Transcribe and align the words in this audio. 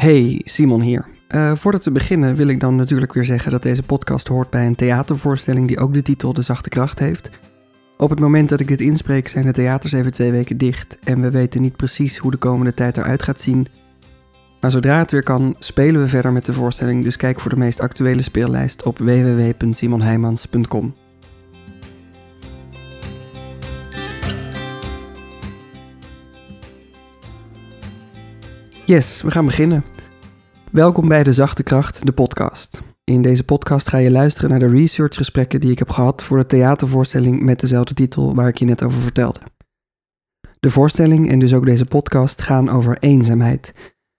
Hey, 0.00 0.40
Simon 0.44 0.80
hier. 0.82 1.06
Uh, 1.28 1.54
voordat 1.54 1.84
we 1.84 1.90
beginnen 1.90 2.34
wil 2.34 2.48
ik 2.48 2.60
dan 2.60 2.76
natuurlijk 2.76 3.12
weer 3.12 3.24
zeggen 3.24 3.50
dat 3.50 3.62
deze 3.62 3.82
podcast 3.82 4.28
hoort 4.28 4.50
bij 4.50 4.66
een 4.66 4.74
theatervoorstelling 4.74 5.68
die 5.68 5.78
ook 5.78 5.94
de 5.94 6.02
titel 6.02 6.32
De 6.32 6.42
Zachte 6.42 6.68
Kracht 6.68 6.98
heeft. 6.98 7.30
Op 7.96 8.10
het 8.10 8.20
moment 8.20 8.48
dat 8.48 8.60
ik 8.60 8.68
dit 8.68 8.80
inspreek 8.80 9.28
zijn 9.28 9.46
de 9.46 9.52
theaters 9.52 9.92
even 9.92 10.12
twee 10.12 10.30
weken 10.30 10.58
dicht 10.58 10.98
en 11.04 11.20
we 11.20 11.30
weten 11.30 11.62
niet 11.62 11.76
precies 11.76 12.18
hoe 12.18 12.30
de 12.30 12.36
komende 12.36 12.74
tijd 12.74 12.96
eruit 12.96 13.22
gaat 13.22 13.40
zien. 13.40 13.66
Maar 14.60 14.70
zodra 14.70 14.98
het 14.98 15.10
weer 15.10 15.22
kan, 15.22 15.56
spelen 15.58 16.00
we 16.00 16.08
verder 16.08 16.32
met 16.32 16.44
de 16.44 16.52
voorstelling, 16.52 17.04
dus 17.04 17.16
kijk 17.16 17.40
voor 17.40 17.50
de 17.50 17.56
meest 17.56 17.80
actuele 17.80 18.22
speellijst 18.22 18.82
op 18.82 18.98
www.simonheimans.com. 18.98 20.94
Yes, 28.90 29.22
we 29.22 29.30
gaan 29.30 29.44
beginnen. 29.44 29.84
Welkom 30.70 31.08
bij 31.08 31.22
De 31.22 31.32
Zachte 31.32 31.62
Kracht, 31.62 32.06
de 32.06 32.12
podcast. 32.12 32.82
In 33.04 33.22
deze 33.22 33.44
podcast 33.44 33.88
ga 33.88 33.98
je 33.98 34.10
luisteren 34.10 34.50
naar 34.50 34.58
de 34.58 34.68
researchgesprekken 34.68 35.60
die 35.60 35.70
ik 35.70 35.78
heb 35.78 35.90
gehad 35.90 36.22
voor 36.22 36.38
de 36.38 36.46
theatervoorstelling 36.46 37.42
met 37.42 37.60
dezelfde 37.60 37.94
titel 37.94 38.34
waar 38.34 38.48
ik 38.48 38.58
je 38.58 38.64
net 38.64 38.82
over 38.82 39.00
vertelde. 39.00 39.40
De 40.60 40.70
voorstelling 40.70 41.30
en 41.30 41.38
dus 41.38 41.54
ook 41.54 41.64
deze 41.64 41.86
podcast 41.86 42.42
gaan 42.42 42.68
over 42.68 42.98
eenzaamheid. 42.98 43.72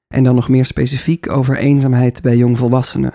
En 0.07 0.23
dan 0.23 0.35
nog 0.35 0.49
meer 0.49 0.65
specifiek 0.65 1.29
over 1.29 1.57
eenzaamheid 1.57 2.21
bij 2.21 2.37
jongvolwassenen. 2.37 3.13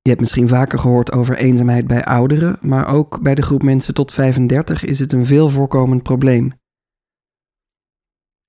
Je 0.00 0.08
hebt 0.08 0.20
misschien 0.20 0.48
vaker 0.48 0.78
gehoord 0.78 1.12
over 1.12 1.36
eenzaamheid 1.36 1.86
bij 1.86 2.04
ouderen, 2.04 2.58
maar 2.60 2.86
ook 2.88 3.22
bij 3.22 3.34
de 3.34 3.42
groep 3.42 3.62
mensen 3.62 3.94
tot 3.94 4.12
35 4.12 4.84
is 4.84 4.98
het 4.98 5.12
een 5.12 5.26
veel 5.26 5.48
voorkomend 5.48 6.02
probleem. 6.02 6.52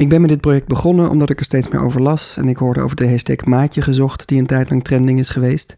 Ik 0.02 0.09
ben 0.09 0.21
met 0.21 0.30
dit 0.30 0.42
project 0.42 0.67
begonnen 0.67 1.09
omdat 1.09 1.30
ik 1.30 1.39
er 1.39 1.45
steeds 1.45 1.67
meer 1.67 1.83
over 1.83 2.02
las 2.02 2.38
en 2.38 2.47
ik 2.47 2.58
hoorde 2.58 2.81
over 2.81 2.95
de 2.95 3.09
hashtag 3.09 3.45
maatje 3.45 3.81
gezocht 3.81 4.28
die 4.28 4.39
een 4.39 4.45
tijd 4.45 4.69
lang 4.69 4.83
trending 4.83 5.19
is 5.19 5.30
geweest. 5.30 5.78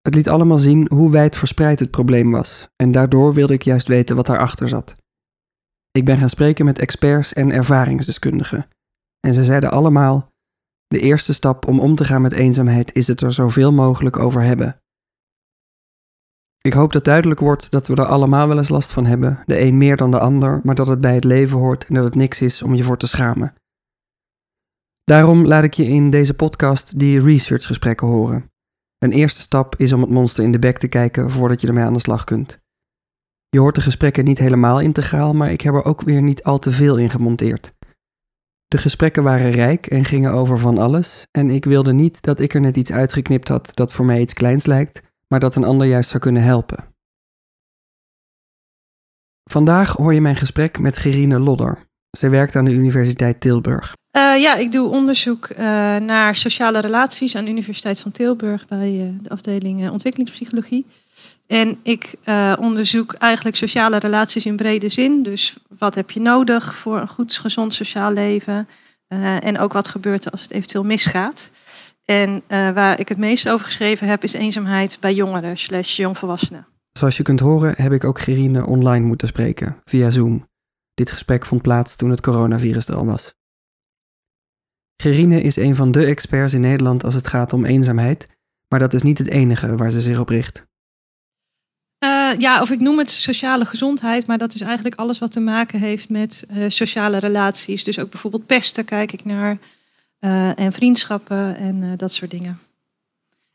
Het 0.00 0.14
liet 0.14 0.28
allemaal 0.28 0.58
zien 0.58 0.86
hoe 0.92 1.10
wijd 1.10 1.36
verspreid 1.36 1.78
het 1.78 1.90
probleem 1.90 2.30
was 2.30 2.68
en 2.76 2.92
daardoor 2.92 3.34
wilde 3.34 3.52
ik 3.52 3.62
juist 3.62 3.88
weten 3.88 4.16
wat 4.16 4.26
daarachter 4.26 4.68
zat. 4.68 4.96
Ik 5.90 6.04
ben 6.04 6.16
gaan 6.16 6.28
spreken 6.28 6.64
met 6.64 6.78
experts 6.78 7.32
en 7.32 7.52
ervaringsdeskundigen 7.52 8.68
en 9.20 9.34
ze 9.34 9.44
zeiden 9.44 9.70
allemaal: 9.70 10.32
de 10.86 11.00
eerste 11.00 11.32
stap 11.32 11.66
om 11.66 11.80
om 11.80 11.94
te 11.94 12.04
gaan 12.04 12.22
met 12.22 12.32
eenzaamheid 12.32 12.94
is 12.94 13.06
het 13.06 13.20
er 13.20 13.32
zoveel 13.32 13.72
mogelijk 13.72 14.18
over 14.18 14.42
hebben. 14.42 14.81
Ik 16.62 16.72
hoop 16.72 16.92
dat 16.92 17.04
duidelijk 17.04 17.40
wordt 17.40 17.70
dat 17.70 17.86
we 17.86 17.94
er 17.94 18.04
allemaal 18.04 18.48
wel 18.48 18.56
eens 18.56 18.68
last 18.68 18.92
van 18.92 19.06
hebben, 19.06 19.42
de 19.46 19.60
een 19.60 19.76
meer 19.76 19.96
dan 19.96 20.10
de 20.10 20.18
ander, 20.18 20.60
maar 20.62 20.74
dat 20.74 20.86
het 20.86 21.00
bij 21.00 21.14
het 21.14 21.24
leven 21.24 21.58
hoort 21.58 21.86
en 21.86 21.94
dat 21.94 22.04
het 22.04 22.14
niks 22.14 22.40
is 22.40 22.62
om 22.62 22.74
je 22.74 22.82
voor 22.82 22.96
te 22.96 23.06
schamen. 23.06 23.54
Daarom 25.04 25.46
laat 25.46 25.64
ik 25.64 25.74
je 25.74 25.84
in 25.84 26.10
deze 26.10 26.34
podcast 26.34 26.98
die 26.98 27.20
researchgesprekken 27.20 28.06
horen. 28.06 28.50
Een 28.98 29.12
eerste 29.12 29.40
stap 29.40 29.76
is 29.76 29.92
om 29.92 30.00
het 30.00 30.10
monster 30.10 30.44
in 30.44 30.52
de 30.52 30.58
bek 30.58 30.78
te 30.78 30.88
kijken 30.88 31.30
voordat 31.30 31.60
je 31.60 31.66
ermee 31.66 31.84
aan 31.84 31.92
de 31.92 32.00
slag 32.00 32.24
kunt. 32.24 32.58
Je 33.48 33.58
hoort 33.58 33.74
de 33.74 33.80
gesprekken 33.80 34.24
niet 34.24 34.38
helemaal 34.38 34.80
integraal, 34.80 35.34
maar 35.34 35.50
ik 35.50 35.60
heb 35.60 35.74
er 35.74 35.84
ook 35.84 36.02
weer 36.02 36.22
niet 36.22 36.42
al 36.42 36.58
te 36.58 36.70
veel 36.70 36.98
in 36.98 37.10
gemonteerd. 37.10 37.72
De 38.66 38.78
gesprekken 38.78 39.22
waren 39.22 39.50
rijk 39.50 39.86
en 39.86 40.04
gingen 40.04 40.32
over 40.32 40.58
van 40.58 40.78
alles, 40.78 41.26
en 41.30 41.50
ik 41.50 41.64
wilde 41.64 41.92
niet 41.92 42.22
dat 42.22 42.40
ik 42.40 42.54
er 42.54 42.60
net 42.60 42.76
iets 42.76 42.92
uitgeknipt 42.92 43.48
had 43.48 43.70
dat 43.74 43.92
voor 43.92 44.04
mij 44.04 44.20
iets 44.20 44.34
kleins 44.34 44.66
lijkt, 44.66 45.11
maar 45.32 45.40
dat 45.40 45.54
een 45.54 45.64
ander 45.64 45.86
juist 45.86 46.10
zou 46.10 46.22
kunnen 46.22 46.42
helpen. 46.42 46.84
Vandaag 49.50 49.92
hoor 49.92 50.14
je 50.14 50.20
mijn 50.20 50.36
gesprek 50.36 50.78
met 50.78 50.96
Gerine 50.96 51.38
Lodder. 51.38 51.78
Zij 52.10 52.30
werkt 52.30 52.56
aan 52.56 52.64
de 52.64 52.72
Universiteit 52.72 53.40
Tilburg. 53.40 53.92
Uh, 54.16 54.40
ja, 54.40 54.54
ik 54.54 54.72
doe 54.72 54.88
onderzoek 54.88 55.48
uh, 55.50 55.56
naar 55.96 56.36
sociale 56.36 56.78
relaties 56.78 57.36
aan 57.36 57.44
de 57.44 57.50
Universiteit 57.50 58.00
van 58.00 58.10
Tilburg 58.10 58.66
bij 58.66 58.92
uh, 58.92 59.08
de 59.22 59.28
afdeling 59.28 59.90
ontwikkelingspsychologie. 59.90 60.86
En 61.46 61.78
ik 61.82 62.14
onderzoek 62.58 63.12
eigenlijk 63.12 63.56
sociale 63.56 63.98
relaties 63.98 64.46
in 64.46 64.56
brede 64.56 64.88
zin. 64.88 65.22
Dus 65.22 65.56
wat 65.78 65.94
heb 65.94 66.10
je 66.10 66.20
nodig 66.20 66.74
voor 66.74 67.00
een 67.00 67.08
goed, 67.08 67.36
gezond 67.36 67.74
sociaal 67.74 68.12
leven? 68.12 68.68
en 69.40 69.58
ook 69.58 69.72
wat 69.72 69.88
gebeurt 69.88 70.24
er 70.24 70.30
als 70.30 70.42
het 70.42 70.50
eventueel 70.50 70.84
misgaat? 70.84 71.50
En 72.04 72.30
uh, 72.30 72.70
waar 72.70 73.00
ik 73.00 73.08
het 73.08 73.18
meest 73.18 73.48
over 73.48 73.66
geschreven 73.66 74.08
heb, 74.08 74.22
is 74.22 74.32
eenzaamheid 74.32 74.96
bij 75.00 75.14
jongeren 75.14 75.58
slash 75.58 75.96
jongvolwassenen. 75.96 76.66
Zoals 76.92 77.16
je 77.16 77.22
kunt 77.22 77.40
horen 77.40 77.74
heb 77.76 77.92
ik 77.92 78.04
ook 78.04 78.20
Gerine 78.20 78.66
online 78.66 79.06
moeten 79.06 79.28
spreken, 79.28 79.76
via 79.84 80.10
Zoom. 80.10 80.48
Dit 80.94 81.10
gesprek 81.10 81.46
vond 81.46 81.62
plaats 81.62 81.96
toen 81.96 82.10
het 82.10 82.20
coronavirus 82.20 82.88
er 82.88 82.96
al 82.96 83.06
was. 83.06 83.34
Gerine 84.96 85.42
is 85.42 85.56
een 85.56 85.74
van 85.74 85.90
de 85.90 86.04
experts 86.04 86.54
in 86.54 86.60
Nederland 86.60 87.04
als 87.04 87.14
het 87.14 87.26
gaat 87.26 87.52
om 87.52 87.64
eenzaamheid, 87.64 88.28
maar 88.68 88.78
dat 88.78 88.92
is 88.92 89.02
niet 89.02 89.18
het 89.18 89.28
enige 89.28 89.76
waar 89.76 89.90
ze 89.90 90.00
zich 90.00 90.18
op 90.18 90.28
richt. 90.28 90.66
Uh, 92.04 92.38
ja, 92.38 92.60
of 92.60 92.70
ik 92.70 92.80
noem 92.80 92.98
het 92.98 93.10
sociale 93.10 93.64
gezondheid, 93.64 94.26
maar 94.26 94.38
dat 94.38 94.54
is 94.54 94.60
eigenlijk 94.60 94.94
alles 94.94 95.18
wat 95.18 95.32
te 95.32 95.40
maken 95.40 95.78
heeft 95.78 96.08
met 96.08 96.46
uh, 96.52 96.64
sociale 96.68 97.18
relaties. 97.18 97.84
Dus 97.84 97.98
ook 97.98 98.10
bijvoorbeeld 98.10 98.46
pesten 98.46 98.84
kijk 98.84 99.12
ik 99.12 99.24
naar, 99.24 99.58
uh, 100.24 100.58
en 100.58 100.72
vriendschappen 100.72 101.56
en 101.56 101.82
uh, 101.82 101.90
dat 101.96 102.12
soort 102.12 102.30
dingen. 102.30 102.60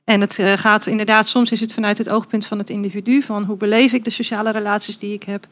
En 0.04 0.22
het 0.22 0.40
uh, 0.40 0.54
gaat 0.54 0.86
inderdaad, 0.86 1.28
soms 1.28 1.52
is 1.52 1.60
het 1.60 1.74
vanuit 1.74 1.98
het 1.98 2.10
oogpunt 2.10 2.46
van 2.46 2.58
het 2.58 2.70
individu, 2.70 3.22
van 3.22 3.44
hoe 3.44 3.58
beleef 3.58 3.94
ik 3.94 4.04
de 4.04 4.10
sociale 4.10 4.52
relaties 4.52 4.98
die 4.98 5.14
ik 5.14 5.24
heb. 5.24 5.48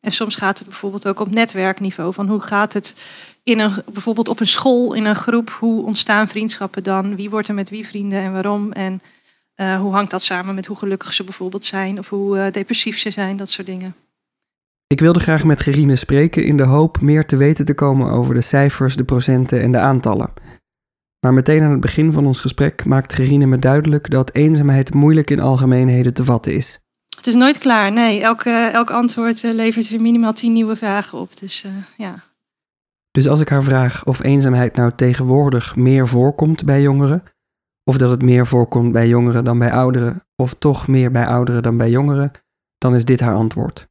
En 0.00 0.12
soms 0.12 0.36
gaat 0.36 0.58
het 0.58 0.68
bijvoorbeeld 0.68 1.06
ook 1.06 1.20
op 1.20 1.30
netwerkniveau, 1.30 2.14
van 2.14 2.28
hoe 2.28 2.40
gaat 2.40 2.72
het 2.72 2.96
in 3.42 3.58
een, 3.58 3.72
bijvoorbeeld 3.92 4.28
op 4.28 4.40
een 4.40 4.46
school, 4.46 4.92
in 4.92 5.04
een 5.04 5.16
groep, 5.16 5.50
hoe 5.50 5.84
ontstaan 5.84 6.28
vriendschappen 6.28 6.82
dan? 6.82 7.16
Wie 7.16 7.30
wordt 7.30 7.48
er 7.48 7.54
met 7.54 7.70
wie 7.70 7.86
vrienden 7.86 8.20
en 8.20 8.32
waarom? 8.32 8.72
En 8.72 9.00
hoe 9.80 9.92
hangt 9.92 10.10
dat 10.10 10.22
samen 10.22 10.54
met 10.54 10.66
hoe 10.66 10.76
gelukkig 10.76 11.14
ze 11.14 11.24
bijvoorbeeld 11.24 11.64
zijn 11.64 11.98
of 11.98 12.08
hoe 12.08 12.50
depressief 12.50 12.98
ze 12.98 13.10
zijn, 13.10 13.36
dat 13.36 13.50
soort 13.50 13.66
dingen. 13.66 13.94
Ik 14.86 15.00
wilde 15.00 15.20
graag 15.20 15.44
met 15.44 15.60
Gerine 15.60 15.96
spreken 15.96 16.44
in 16.44 16.56
de 16.56 16.62
hoop 16.62 17.00
meer 17.00 17.26
te 17.26 17.36
weten 17.36 17.64
te 17.64 17.74
komen 17.74 18.10
over 18.10 18.34
de 18.34 18.40
cijfers, 18.40 18.96
de 18.96 19.04
procenten 19.04 19.60
en 19.60 19.72
de 19.72 19.78
aantallen. 19.78 20.32
Maar 21.20 21.34
meteen 21.34 21.62
aan 21.62 21.70
het 21.70 21.80
begin 21.80 22.12
van 22.12 22.26
ons 22.26 22.40
gesprek 22.40 22.84
maakt 22.84 23.12
Gerine 23.12 23.46
me 23.46 23.58
duidelijk 23.58 24.10
dat 24.10 24.34
eenzaamheid 24.34 24.94
moeilijk 24.94 25.30
in 25.30 25.40
algemeenheden 25.40 26.14
te 26.14 26.24
vatten 26.24 26.54
is. 26.54 26.80
Het 27.16 27.26
is 27.26 27.34
nooit 27.34 27.58
klaar, 27.58 27.92
nee. 27.92 28.22
Elk, 28.22 28.44
uh, 28.44 28.72
elk 28.72 28.90
antwoord 28.90 29.42
uh, 29.42 29.54
levert 29.54 29.88
weer 29.88 30.00
minimaal 30.00 30.32
tien 30.32 30.52
nieuwe 30.52 30.76
vragen 30.76 31.18
op. 31.18 31.38
Dus 31.38 31.64
uh, 31.64 31.72
ja. 31.96 32.14
Dus 33.10 33.28
als 33.28 33.40
ik 33.40 33.48
haar 33.48 33.62
vraag 33.62 34.06
of 34.06 34.22
eenzaamheid 34.22 34.76
nou 34.76 34.92
tegenwoordig 34.96 35.76
meer 35.76 36.08
voorkomt 36.08 36.64
bij 36.64 36.82
jongeren, 36.82 37.22
of 37.84 37.96
dat 37.96 38.10
het 38.10 38.22
meer 38.22 38.46
voorkomt 38.46 38.92
bij 38.92 39.08
jongeren 39.08 39.44
dan 39.44 39.58
bij 39.58 39.72
ouderen, 39.72 40.24
of 40.36 40.54
toch 40.54 40.88
meer 40.88 41.10
bij 41.10 41.26
ouderen 41.26 41.62
dan 41.62 41.76
bij 41.76 41.90
jongeren, 41.90 42.30
dan 42.78 42.94
is 42.94 43.04
dit 43.04 43.20
haar 43.20 43.34
antwoord. 43.34 43.88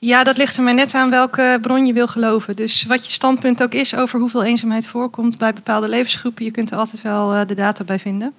Ja, 0.00 0.24
dat 0.24 0.36
ligt 0.36 0.56
er 0.56 0.62
maar 0.62 0.74
net 0.74 0.94
aan 0.94 1.10
welke 1.10 1.58
bron 1.62 1.86
je 1.86 1.92
wil 1.92 2.06
geloven. 2.06 2.56
Dus 2.56 2.84
wat 2.84 3.06
je 3.06 3.12
standpunt 3.12 3.62
ook 3.62 3.72
is 3.72 3.94
over 3.94 4.20
hoeveel 4.20 4.44
eenzaamheid 4.44 4.86
voorkomt 4.86 5.38
bij 5.38 5.52
bepaalde 5.52 5.88
levensgroepen, 5.88 6.44
je 6.44 6.50
kunt 6.50 6.70
er 6.70 6.76
altijd 6.76 7.02
wel 7.02 7.34
uh, 7.34 7.40
de 7.46 7.54
data 7.54 7.84
bij 7.84 7.98
vinden. 7.98 8.32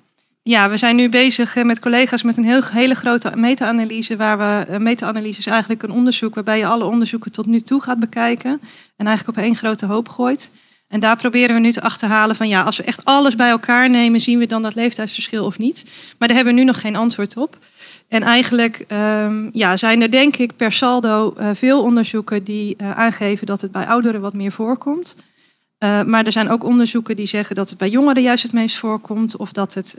Ja, 0.44 0.70
we 0.70 0.78
zijn 0.78 0.96
nu 0.96 1.10
bezig 1.10 1.56
uh, 1.56 1.64
met 1.64 1.80
collega's 1.80 2.24
met 2.24 2.38
een 2.38 2.44
heel, 2.44 2.62
hele 2.64 2.96
grote 2.96 3.32
meta-analyse, 3.36 4.16
waar 4.16 4.38
we, 4.38 4.72
uh, 4.72 4.78
meta-analyse 4.78 5.40
is 5.40 5.48
eigenlijk 5.48 5.84
een 5.84 5.92
onderzoek 5.92 6.36
waarbij 6.36 6.58
je 6.58 6.66
alle 6.66 6.86
onderzoeken 6.86 7.32
tot 7.32 7.46
nu 7.46 7.62
toe 7.62 7.82
gaat 7.82 8.00
bekijken 8.00 8.62
en 8.96 9.08
eigenlijk 9.08 9.38
op 9.38 9.44
één 9.44 9.56
grote 9.56 9.86
hoop 9.86 10.10
gooit. 10.10 10.52
En 10.88 11.00
daar 11.00 11.16
proberen 11.16 11.56
we 11.56 11.62
nu 11.62 11.72
te 11.72 11.82
achterhalen 11.82 12.36
van 12.36 12.48
ja, 12.48 12.62
als 12.62 12.78
we 12.78 12.84
echt 12.84 13.06
alles 13.06 13.36
bij 13.36 13.50
elkaar 13.50 13.90
nemen, 13.90 14.22
zien 14.22 14.40
we 14.40 14.46
dan 14.46 14.62
dat 14.62 14.76
leeftijdsverschil 14.76 15.46
of 15.46 15.58
niet. 15.58 16.14
Maar 16.18 16.28
daar 16.28 16.38
hebben 16.38 16.56
we 16.56 16.60
nu 16.60 16.66
nog 16.66 16.82
geen 16.82 16.96
antwoord 16.96 17.38
op. 17.38 17.58
En 18.10 18.24
eigenlijk 18.24 18.86
um, 18.92 19.50
ja, 19.54 19.78
zijn 19.78 20.02
er 20.02 20.12
denk 20.12 20.36
ik 20.36 20.56
per 20.56 20.72
saldo 20.72 21.34
uh, 21.38 21.50
veel 21.54 21.84
onderzoeken 21.84 22.44
die 22.44 22.76
uh, 22.78 22.92
aangeven 22.92 23.48
dat 23.48 23.62
het 23.62 23.72
bij 23.72 23.86
ouderen 23.86 24.22
wat 24.22 24.34
meer 24.34 24.52
voorkomt. 24.52 25.16
Uh, 25.80 26.04
maar 26.04 26.26
er 26.26 26.32
zijn 26.32 26.50
ook 26.50 26.64
onderzoeken 26.64 27.16
die 27.16 27.26
zeggen 27.26 27.56
dat 27.56 27.70
het 27.70 27.78
bij 27.78 27.90
jongeren 27.90 28.24
juist 28.24 28.44
het 28.44 28.54
meest 28.54 28.78
voorkomt. 28.78 29.38
Of 29.38 29.52
dat 29.52 29.74
het 29.74 29.96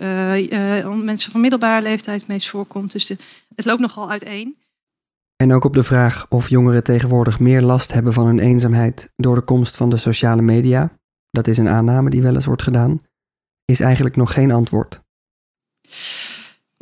mensen 1.02 1.32
van 1.32 1.40
middelbare 1.40 1.82
leeftijd 1.82 2.20
het 2.20 2.28
meest 2.28 2.48
voorkomt. 2.48 2.92
Dus 2.92 3.08
het 3.54 3.64
loopt 3.64 3.80
nogal 3.80 4.10
uiteen. 4.10 4.56
En 5.36 5.52
ook 5.52 5.64
op 5.64 5.74
de 5.74 5.82
vraag 5.82 6.26
of 6.28 6.48
jongeren 6.48 6.84
tegenwoordig 6.84 7.40
meer 7.40 7.62
last 7.62 7.92
hebben 7.92 8.12
van 8.12 8.26
hun 8.26 8.38
eenzaamheid 8.38 9.12
door 9.16 9.34
de 9.34 9.40
komst 9.40 9.76
van 9.76 9.90
de 9.90 9.96
sociale 9.96 10.42
media, 10.42 10.92
dat 11.30 11.46
is 11.46 11.58
een 11.58 11.68
aanname 11.68 12.10
die 12.10 12.22
wel 12.22 12.34
eens 12.34 12.46
wordt 12.46 12.62
gedaan, 12.62 13.02
is 13.64 13.80
eigenlijk 13.80 14.16
nog 14.16 14.32
geen 14.32 14.50
antwoord. 14.50 15.00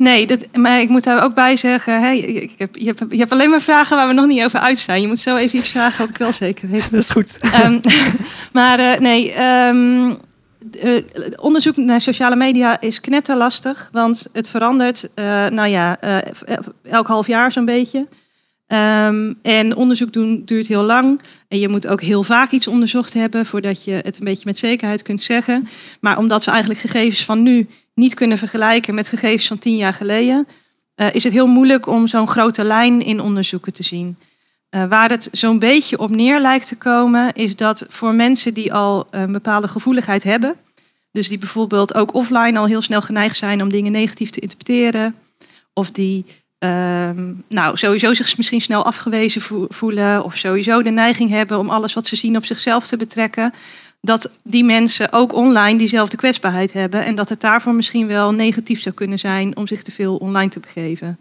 Nee, 0.03 0.27
dat, 0.27 0.45
maar 0.53 0.81
ik 0.81 0.89
moet 0.89 1.03
daar 1.03 1.23
ook 1.23 1.33
bij 1.33 1.55
zeggen, 1.55 2.01
hè, 2.01 2.11
ik 2.11 2.53
heb, 2.57 2.75
je, 2.75 2.85
hebt, 2.85 3.03
je 3.09 3.17
hebt 3.17 3.31
alleen 3.31 3.49
maar 3.49 3.61
vragen 3.61 3.97
waar 3.97 4.07
we 4.07 4.13
nog 4.13 4.25
niet 4.25 4.43
over 4.43 4.59
uit 4.59 4.79
zijn. 4.79 5.01
Je 5.01 5.07
moet 5.07 5.19
zo 5.19 5.35
even 5.35 5.57
iets 5.57 5.69
vragen 5.69 5.99
wat 5.99 6.09
ik 6.09 6.17
wel 6.17 6.31
zeker 6.31 6.69
weet. 6.69 6.83
Dat 6.91 6.99
is 6.99 7.09
goed. 7.09 7.39
Um, 7.65 7.79
maar 8.53 8.79
uh, 8.79 8.95
nee, 8.95 9.43
um, 9.67 10.17
uh, 10.83 11.03
onderzoek 11.35 11.77
naar 11.77 12.01
sociale 12.01 12.35
media 12.35 12.81
is 12.81 13.01
knetterlastig, 13.01 13.89
want 13.91 14.29
het 14.33 14.49
verandert, 14.49 15.09
uh, 15.15 15.25
nou 15.47 15.67
ja, 15.67 15.99
elk 16.83 17.07
half 17.07 17.27
jaar 17.27 17.51
zo'n 17.51 17.65
beetje. 17.65 18.07
Ehm, 18.67 19.33
en 19.41 19.75
onderzoek 19.75 20.13
doen 20.13 20.41
duurt 20.45 20.67
heel 20.67 20.83
lang. 20.83 21.21
En 21.47 21.59
je 21.59 21.69
moet 21.69 21.87
ook 21.87 22.01
heel 22.01 22.23
vaak 22.23 22.51
iets 22.51 22.67
onderzocht 22.67 23.13
hebben 23.13 23.45
voordat 23.45 23.83
je 23.83 23.91
het 23.91 24.17
een 24.17 24.25
beetje 24.25 24.45
met 24.45 24.57
zekerheid 24.57 25.01
kunt 25.01 25.21
zeggen. 25.21 25.67
Maar 26.01 26.17
omdat 26.17 26.45
we 26.45 26.51
eigenlijk 26.51 26.79
gegevens 26.79 27.25
van 27.25 27.43
nu 27.43 27.67
niet 27.99 28.13
kunnen 28.13 28.37
vergelijken 28.37 28.95
met 28.95 29.07
gegevens 29.07 29.47
van 29.47 29.57
tien 29.57 29.75
jaar 29.75 29.93
geleden, 29.93 30.47
uh, 30.95 31.13
is 31.13 31.23
het 31.23 31.33
heel 31.33 31.47
moeilijk 31.47 31.87
om 31.87 32.07
zo'n 32.07 32.27
grote 32.27 32.63
lijn 32.63 33.01
in 33.01 33.21
onderzoeken 33.21 33.73
te 33.73 33.83
zien. 33.83 34.17
Uh, 34.69 34.83
waar 34.85 35.09
het 35.09 35.29
zo'n 35.31 35.59
beetje 35.59 35.99
op 35.99 36.09
neer 36.09 36.39
lijkt 36.39 36.67
te 36.67 36.77
komen, 36.77 37.33
is 37.33 37.55
dat 37.55 37.85
voor 37.89 38.13
mensen 38.13 38.53
die 38.53 38.73
al 38.73 39.07
een 39.11 39.31
bepaalde 39.31 39.67
gevoeligheid 39.67 40.23
hebben, 40.23 40.55
dus 41.11 41.27
die 41.27 41.37
bijvoorbeeld 41.37 41.93
ook 41.93 42.13
offline 42.13 42.59
al 42.59 42.65
heel 42.65 42.81
snel 42.81 43.01
geneigd 43.01 43.37
zijn 43.37 43.61
om 43.61 43.69
dingen 43.69 43.91
negatief 43.91 44.29
te 44.29 44.39
interpreteren, 44.39 45.15
of 45.73 45.91
die 45.91 46.25
Ehm, 46.59 47.33
nou, 47.47 47.77
sowieso 47.77 48.13
zich 48.13 48.37
misschien 48.37 48.61
snel 48.61 48.85
afgewezen 48.85 49.41
voelen 49.69 50.23
of 50.23 50.35
sowieso 50.35 50.81
de 50.81 50.89
neiging 50.89 51.29
hebben 51.29 51.59
om 51.59 51.69
alles 51.69 51.93
wat 51.93 52.07
ze 52.07 52.15
zien 52.15 52.37
op 52.37 52.45
zichzelf 52.45 52.87
te 52.87 52.97
betrekken, 52.97 53.53
dat 54.01 54.31
die 54.43 54.63
mensen 54.63 55.11
ook 55.11 55.33
online 55.33 55.77
diezelfde 55.77 56.17
kwetsbaarheid 56.17 56.73
hebben 56.73 57.05
en 57.05 57.15
dat 57.15 57.29
het 57.29 57.41
daarvoor 57.41 57.73
misschien 57.73 58.07
wel 58.07 58.31
negatief 58.31 58.81
zou 58.81 58.95
kunnen 58.95 59.19
zijn 59.19 59.57
om 59.57 59.67
zich 59.67 59.83
te 59.83 59.91
veel 59.91 60.15
online 60.15 60.49
te 60.49 60.59
begeven. 60.59 61.19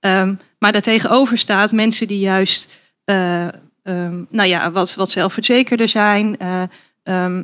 Um, 0.00 0.38
maar 0.58 0.72
daartegenover 0.72 1.38
staat 1.38 1.72
mensen 1.72 2.06
die 2.06 2.18
juist, 2.18 2.74
uh, 3.04 3.48
um, 3.82 4.26
nou 4.30 4.48
ja, 4.48 4.70
wat, 4.70 4.94
wat 4.94 5.10
zelfverzekerder 5.10 5.88
zijn, 5.88 6.36
uh, 7.04 7.38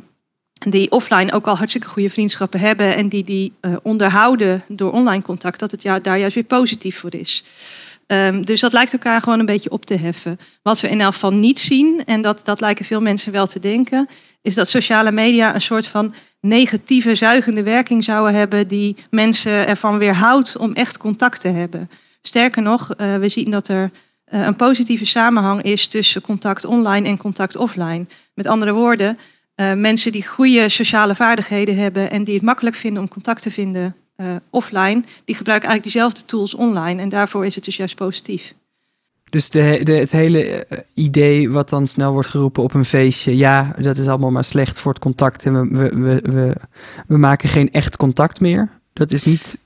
die 0.69 0.91
offline 0.91 1.31
ook 1.31 1.47
al 1.47 1.57
hartstikke 1.57 1.87
goede 1.87 2.09
vriendschappen 2.09 2.59
hebben 2.59 2.95
en 2.95 3.09
die 3.09 3.23
die 3.23 3.53
uh, 3.61 3.75
onderhouden 3.81 4.63
door 4.67 4.91
online 4.91 5.23
contact, 5.23 5.59
dat 5.59 5.71
het 5.71 5.81
ja, 5.81 5.99
daar 5.99 6.19
juist 6.19 6.35
weer 6.35 6.43
positief 6.43 6.99
voor 6.99 7.13
is. 7.13 7.43
Dus 8.41 8.59
dat 8.59 8.73
lijkt 8.73 8.93
elkaar 8.93 9.21
gewoon 9.21 9.39
een 9.39 9.45
beetje 9.45 9.71
op 9.71 9.85
te 9.85 9.95
heffen. 9.95 10.39
Wat 10.61 10.81
we 10.81 10.89
in 10.89 11.01
elk 11.01 11.13
geval 11.13 11.33
niet 11.33 11.59
zien, 11.59 12.03
en 12.05 12.21
dat, 12.21 12.41
dat 12.43 12.59
lijken 12.59 12.85
veel 12.85 13.01
mensen 13.01 13.31
wel 13.31 13.47
te 13.47 13.59
denken, 13.59 14.09
is 14.45 14.55
dat 14.55 14.67
sociale 14.67 15.11
media 15.11 15.55
een 15.55 15.61
soort 15.61 15.87
van 15.87 16.13
negatieve, 16.39 17.15
zuigende 17.15 17.63
werking 17.63 18.03
zouden 18.03 18.35
hebben 18.35 18.67
die 18.67 18.95
mensen 19.09 19.67
ervan 19.67 19.97
weerhoudt 19.97 20.57
om 20.57 20.73
echt 20.73 20.97
contact 20.97 21.41
te 21.41 21.47
hebben. 21.47 21.89
Sterker 22.21 22.61
nog, 22.61 22.93
uh, 22.97 23.15
we 23.15 23.29
zien 23.29 23.51
dat 23.51 23.67
er 23.67 23.91
uh, 24.33 24.45
een 24.45 24.55
positieve 24.55 25.05
samenhang 25.05 25.61
is 25.61 25.87
tussen 25.87 26.21
contact 26.21 26.65
online 26.65 27.07
en 27.07 27.17
contact 27.17 27.55
offline. 27.55 28.05
Met 28.33 28.47
andere 28.47 28.71
woorden, 28.73 29.17
uh, 29.55 29.73
mensen 29.73 30.11
die 30.11 30.27
goede 30.27 30.69
sociale 30.69 31.15
vaardigheden 31.15 31.75
hebben 31.75 32.11
en 32.11 32.23
die 32.23 32.33
het 32.33 32.43
makkelijk 32.43 32.75
vinden 32.75 33.01
om 33.01 33.07
contact 33.07 33.41
te 33.41 33.51
vinden 33.51 33.95
offline, 34.49 35.03
die 35.25 35.35
gebruiken 35.35 35.69
eigenlijk 35.69 35.83
diezelfde 35.83 36.25
tools 36.25 36.53
online. 36.53 37.01
En 37.01 37.09
daarvoor 37.09 37.45
is 37.45 37.55
het 37.55 37.63
dus 37.63 37.77
juist 37.77 37.95
positief. 37.95 38.53
Dus 39.29 39.49
de, 39.49 39.79
de, 39.83 39.93
het 39.93 40.11
hele 40.11 40.65
eh, 40.65 40.79
idee 40.93 41.51
wat 41.51 41.69
dan 41.69 41.87
snel 41.87 42.11
wordt 42.11 42.27
geroepen 42.27 42.63
op 42.63 42.73
een 42.73 42.85
feestje, 42.85 43.37
ja, 43.37 43.75
dat 43.77 43.97
is 43.97 44.07
allemaal 44.07 44.31
maar 44.31 44.45
slecht 44.45 44.79
voor 44.79 44.91
het 44.91 45.01
contact 45.01 45.45
en 45.45 45.77
we, 45.77 45.89
we, 45.89 46.19
we, 46.21 46.55
we 47.07 47.17
maken 47.17 47.49
geen 47.49 47.71
echt 47.71 47.97
contact 47.97 48.39
meer. 48.39 48.69
Dat 48.93 49.11
is 49.11 49.23
niet 49.23 49.57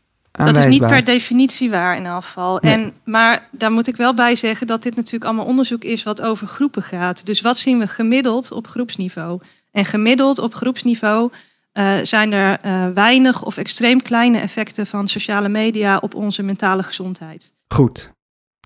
dat 0.45 0.57
is 0.57 0.65
niet 0.65 0.87
per 0.87 1.03
definitie 1.03 1.69
waar 1.69 1.97
in 1.97 2.05
elk 2.05 2.23
geval. 2.23 2.59
En, 2.59 2.93
maar 3.03 3.47
daar 3.51 3.71
moet 3.71 3.87
ik 3.87 3.95
wel 3.95 4.13
bij 4.13 4.35
zeggen 4.35 4.67
dat 4.67 4.83
dit 4.83 4.95
natuurlijk 4.95 5.23
allemaal 5.23 5.45
onderzoek 5.45 5.83
is 5.83 6.03
wat 6.03 6.21
over 6.21 6.47
groepen 6.47 6.83
gaat. 6.83 7.25
Dus 7.25 7.41
wat 7.41 7.57
zien 7.57 7.79
we 7.79 7.87
gemiddeld 7.87 8.51
op 8.51 8.67
groepsniveau? 8.67 9.41
En 9.71 9.85
gemiddeld 9.85 10.39
op 10.39 10.53
groepsniveau 10.53 11.31
uh, 11.73 11.93
zijn 12.03 12.31
er 12.33 12.59
uh, 12.65 12.87
weinig 12.93 13.43
of 13.43 13.57
extreem 13.57 14.01
kleine 14.01 14.39
effecten 14.39 14.87
van 14.87 15.07
sociale 15.07 15.49
media 15.49 15.97
op 15.97 16.15
onze 16.15 16.43
mentale 16.43 16.83
gezondheid. 16.83 17.53
Goed. 17.67 18.11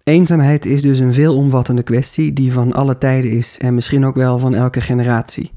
Eenzaamheid 0.04 0.66
is 0.66 0.82
dus 0.82 1.00
een 1.00 1.14
veelomvattende 1.14 1.84
kwestie 1.84 2.34
die 2.34 2.54
van 2.54 2.74
alle 2.74 2.98
tijden 2.98 3.32
is 3.32 3.58
en 3.58 3.74
misschien 3.74 4.06
ook 4.06 4.16
wel 4.16 4.40
van 4.40 4.56
elke 4.56 4.82
generatie. 4.82 5.52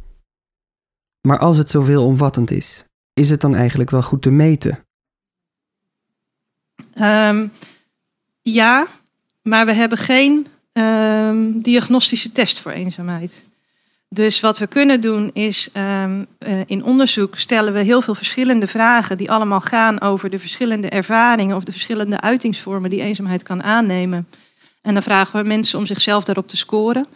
Maar 1.21 1.39
als 1.39 1.57
het 1.57 1.71
zo 1.71 1.81
veelomvattend 1.81 2.51
is, 2.51 2.85
is 3.13 3.31
het 3.31 3.41
dan 3.41 3.55
eigenlijk 3.55 3.91
wel 3.91 4.03
goed 4.03 4.23
te 4.23 4.31
meten? 4.31 4.85
Um, 7.01 7.53
ja, 8.43 8.87
maar 9.43 9.67
we 9.67 9.73
hebben 9.73 9.99
geen 9.99 10.47
um, 10.73 11.61
diagnostische 11.61 12.33
test 12.33 12.61
voor 12.61 12.73
eenzaamheid. 12.73 13.45
Dus 14.17 14.41
wat 14.41 14.59
we 14.59 14.67
kunnen 14.67 15.01
doen 15.01 15.31
is, 15.33 15.71
um, 16.03 16.27
uh, 16.39 16.61
in 16.67 16.85
onderzoek 16.85 17.37
stellen 17.37 17.73
we 17.73 17.83
heel 17.83 18.03
veel 18.03 18.15
verschillende 18.15 18.67
vragen 18.67 19.17
die 19.17 19.31
allemaal 19.31 19.61
gaan 19.61 20.01
over 20.01 20.31
de 20.31 20.39
verschillende 20.39 20.89
ervaringen 20.89 21.57
of 21.57 21.65
de 21.65 21.73
verschillende 21.73 22.21
uitingsvormen 22.21 22.91
die 22.91 23.01
eenzaamheid 23.01 23.43
kan 23.43 23.63
aannemen. 23.63 24.27
En 24.83 24.95
dan 24.95 25.03
vragen 25.03 25.41
we 25.41 25.47
mensen 25.47 25.79
om 25.79 25.87
zichzelf 25.87 26.25
daarop 26.25 26.49
te 26.49 26.57
scoren. 26.57 27.07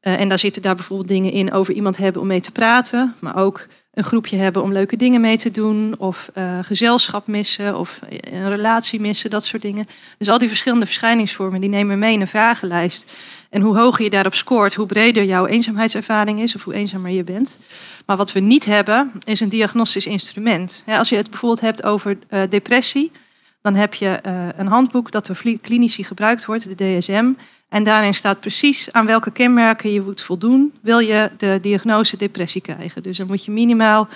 Uh, 0.00 0.20
en 0.20 0.28
daar 0.28 0.38
zitten 0.38 0.62
daar 0.62 0.74
bijvoorbeeld 0.74 1.08
dingen 1.08 1.32
in 1.32 1.52
over 1.52 1.74
iemand 1.74 1.96
hebben 1.96 2.22
om 2.22 2.28
mee 2.28 2.40
te 2.40 2.52
praten, 2.52 3.14
maar 3.20 3.36
ook 3.36 3.66
een 3.94 4.04
groepje 4.04 4.36
hebben 4.36 4.62
om 4.62 4.72
leuke 4.72 4.96
dingen 4.96 5.20
mee 5.20 5.36
te 5.38 5.50
doen, 5.50 5.94
of 5.98 6.30
uh, 6.34 6.58
gezelschap 6.62 7.26
missen, 7.26 7.78
of 7.78 8.00
een 8.08 8.50
relatie 8.50 9.00
missen, 9.00 9.30
dat 9.30 9.44
soort 9.44 9.62
dingen. 9.62 9.86
Dus 10.18 10.28
al 10.28 10.38
die 10.38 10.48
verschillende 10.48 10.86
verschijningsvormen, 10.86 11.60
die 11.60 11.70
nemen 11.70 11.92
we 11.92 11.98
mee 11.98 12.12
in 12.12 12.20
een 12.20 12.28
vragenlijst. 12.28 13.16
En 13.54 13.60
hoe 13.60 13.76
hoger 13.76 14.04
je 14.04 14.10
daarop 14.10 14.34
scoort, 14.34 14.74
hoe 14.74 14.86
breder 14.86 15.24
jouw 15.24 15.46
eenzaamheidservaring 15.46 16.40
is, 16.40 16.54
of 16.54 16.64
hoe 16.64 16.74
eenzamer 16.74 17.10
je 17.10 17.24
bent. 17.24 17.58
Maar 18.06 18.16
wat 18.16 18.32
we 18.32 18.40
niet 18.40 18.64
hebben, 18.64 19.12
is 19.24 19.40
een 19.40 19.48
diagnostisch 19.48 20.06
instrument. 20.06 20.84
Als 20.86 21.08
je 21.08 21.16
het 21.16 21.30
bijvoorbeeld 21.30 21.60
hebt 21.60 21.82
over 21.82 22.18
uh, 22.30 22.42
depressie, 22.48 23.12
dan 23.60 23.74
heb 23.74 23.94
je 23.94 24.20
uh, 24.26 24.48
een 24.56 24.66
handboek 24.66 25.10
dat 25.10 25.26
door 25.26 25.58
klinici 25.60 26.04
gebruikt 26.04 26.44
wordt, 26.44 26.78
de 26.78 26.98
DSM. 26.98 27.32
En 27.68 27.82
daarin 27.82 28.14
staat 28.14 28.40
precies 28.40 28.92
aan 28.92 29.06
welke 29.06 29.30
kenmerken 29.30 29.92
je 29.92 30.00
moet 30.00 30.22
voldoen, 30.22 30.72
wil 30.80 30.98
je 30.98 31.30
de 31.36 31.58
diagnose 31.62 32.16
depressie 32.16 32.60
krijgen. 32.60 33.02
Dus 33.02 33.16
dan 33.16 33.26
moet 33.26 33.44
je 33.44 33.50
minimaal, 33.50 34.08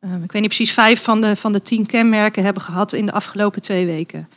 uh, 0.00 0.10
ik 0.22 0.32
weet 0.32 0.42
niet 0.42 0.54
precies, 0.54 0.72
vijf 0.72 1.02
van 1.02 1.20
de, 1.20 1.36
van 1.36 1.52
de 1.52 1.62
tien 1.62 1.86
kenmerken 1.86 2.44
hebben 2.44 2.62
gehad 2.62 2.92
in 2.92 3.06
de 3.06 3.12
afgelopen 3.12 3.62
twee 3.62 3.86
weken. 3.86 4.28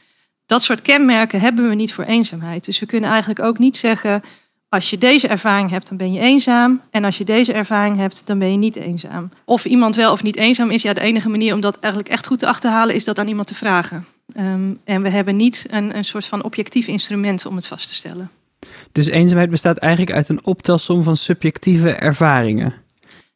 Dat 0.47 0.61
soort 0.61 0.81
kenmerken 0.81 1.39
hebben 1.39 1.69
we 1.69 1.75
niet 1.75 1.93
voor 1.93 2.03
eenzaamheid. 2.03 2.65
Dus 2.65 2.79
we 2.79 2.85
kunnen 2.85 3.09
eigenlijk 3.09 3.39
ook 3.39 3.57
niet 3.57 3.77
zeggen, 3.77 4.23
als 4.69 4.89
je 4.89 4.97
deze 4.97 5.27
ervaring 5.27 5.69
hebt, 5.69 5.87
dan 5.87 5.97
ben 5.97 6.13
je 6.13 6.19
eenzaam. 6.19 6.81
En 6.91 7.03
als 7.03 7.17
je 7.17 7.25
deze 7.25 7.53
ervaring 7.53 7.97
hebt, 7.97 8.21
dan 8.25 8.39
ben 8.39 8.51
je 8.51 8.57
niet 8.57 8.75
eenzaam. 8.75 9.29
Of 9.45 9.65
iemand 9.65 9.95
wel 9.95 10.11
of 10.11 10.23
niet 10.23 10.35
eenzaam 10.35 10.71
is, 10.71 10.81
ja, 10.81 10.93
de 10.93 11.01
enige 11.01 11.29
manier 11.29 11.53
om 11.53 11.61
dat 11.61 11.79
eigenlijk 11.79 12.13
echt 12.13 12.27
goed 12.27 12.39
te 12.39 12.47
achterhalen, 12.47 12.95
is 12.95 13.03
dat 13.03 13.19
aan 13.19 13.27
iemand 13.27 13.47
te 13.47 13.55
vragen. 13.55 14.05
Um, 14.37 14.79
en 14.83 15.01
we 15.01 15.09
hebben 15.09 15.35
niet 15.35 15.65
een, 15.69 15.97
een 15.97 16.05
soort 16.05 16.25
van 16.25 16.43
objectief 16.43 16.87
instrument 16.87 17.45
om 17.45 17.55
het 17.55 17.67
vast 17.67 17.87
te 17.87 17.93
stellen. 17.93 18.29
Dus 18.91 19.07
eenzaamheid 19.07 19.49
bestaat 19.49 19.77
eigenlijk 19.77 20.15
uit 20.15 20.29
een 20.29 20.45
optelsom 20.45 21.03
van 21.03 21.17
subjectieve 21.17 21.91
ervaringen. 21.91 22.73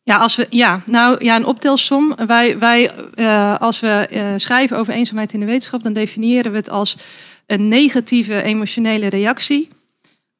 Ja, 0.03 0.17
als 0.17 0.35
we, 0.35 0.47
ja, 0.49 0.81
nou 0.85 1.23
ja, 1.23 1.35
een 1.35 1.45
optelsom. 1.45 2.15
Wij, 2.27 2.59
wij 2.59 2.91
uh, 3.15 3.57
als 3.59 3.79
we 3.79 4.07
uh, 4.11 4.33
schrijven 4.35 4.77
over 4.77 4.93
eenzaamheid 4.93 5.33
in 5.33 5.39
de 5.39 5.45
wetenschap, 5.45 5.83
dan 5.83 5.93
definiëren 5.93 6.51
we 6.51 6.57
het 6.57 6.69
als 6.69 6.97
een 7.45 7.67
negatieve 7.67 8.41
emotionele 8.41 9.07
reactie 9.07 9.69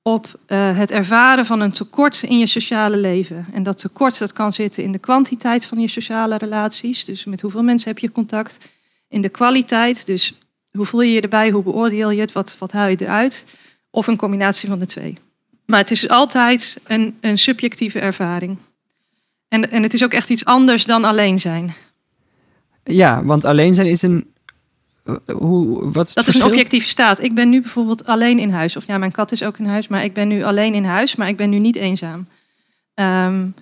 op 0.02 0.40
uh, 0.48 0.78
het 0.78 0.92
ervaren 0.92 1.46
van 1.46 1.60
een 1.60 1.72
tekort 1.72 2.24
in 2.24 2.40
je 2.40 2.48
sociale 2.48 2.98
leven. 2.98 3.46
En 3.54 3.64
dat 3.64 3.78
tekort 3.78 4.20
dat 4.20 4.34
kan 4.34 4.52
zitten 4.52 4.84
in 4.84 4.92
de 4.92 5.00
kwantiteit 5.00 5.66
van 5.66 5.80
je 5.80 5.88
sociale 5.88 6.38
relaties. 6.38 7.06
Dus 7.06 7.26
met 7.26 7.42
hoeveel 7.42 7.64
mensen 7.64 7.90
heb 7.90 8.00
je 8.00 8.12
contact. 8.12 8.58
In 9.08 9.22
de 9.22 9.30
kwaliteit, 9.30 10.06
dus 10.06 10.34
hoe 10.72 10.86
voel 10.86 11.02
je 11.02 11.12
je 11.12 11.22
erbij, 11.22 11.50
hoe 11.50 11.64
beoordeel 11.64 12.10
je 12.10 12.22
het, 12.22 12.32
wat, 12.32 12.56
wat 12.60 12.72
haal 12.72 12.88
je 12.88 12.98
eruit. 13.00 13.46
Of 13.90 14.08
een 14.08 14.18
combinatie 14.18 14.70
van 14.70 14.80
de 14.80 14.86
twee. 14.86 15.18
Maar 15.66 15.80
het 15.80 15.92
is 15.92 16.10
altijd 16.10 16.82
een, 16.88 17.18
een 17.22 17.38
subjectieve 17.38 18.00
ervaring. 18.00 18.58
En, 19.52 19.72
en 19.72 19.84
het 19.84 19.94
is 19.94 20.04
ook 20.04 20.14
echt 20.14 20.30
iets 20.30 20.46
anders 20.46 20.86
dan 20.86 21.04
alleen 21.04 21.40
zijn. 21.40 21.74
Ja, 22.84 23.24
want 23.24 23.46
alleen 23.46 23.74
zijn 23.74 23.88
is 23.88 24.02
een. 24.02 24.32
Eh, 25.04 25.16
hoe, 25.36 25.92
wat 25.92 26.08
is 26.08 26.14
dat 26.14 26.28
is 26.28 26.36
een 26.36 26.46
objectieve 26.46 26.88
staat. 26.88 27.24
Ik 27.24 27.34
ben 27.34 27.50
nu 27.50 27.62
bijvoorbeeld 27.62 28.06
alleen 28.06 28.40
in 28.40 28.50
huis. 28.50 28.76
Of 28.76 28.88
ja, 28.88 28.98
mijn 28.98 29.12
kat 29.12 29.32
is 29.32 29.44
ook 29.44 29.58
in 29.58 29.66
huis, 29.66 29.88
maar 29.88 30.04
ik 30.04 30.14
ben 30.14 30.28
nu 30.28 30.44
alleen 30.44 30.74
in 30.74 30.84
huis, 30.84 31.16
maar 31.16 31.28
ik 31.28 31.38
ben 31.38 31.50
nu 31.50 31.60
niet 31.60 31.76
eenzaam. 31.76 32.28
Um, 32.96 33.54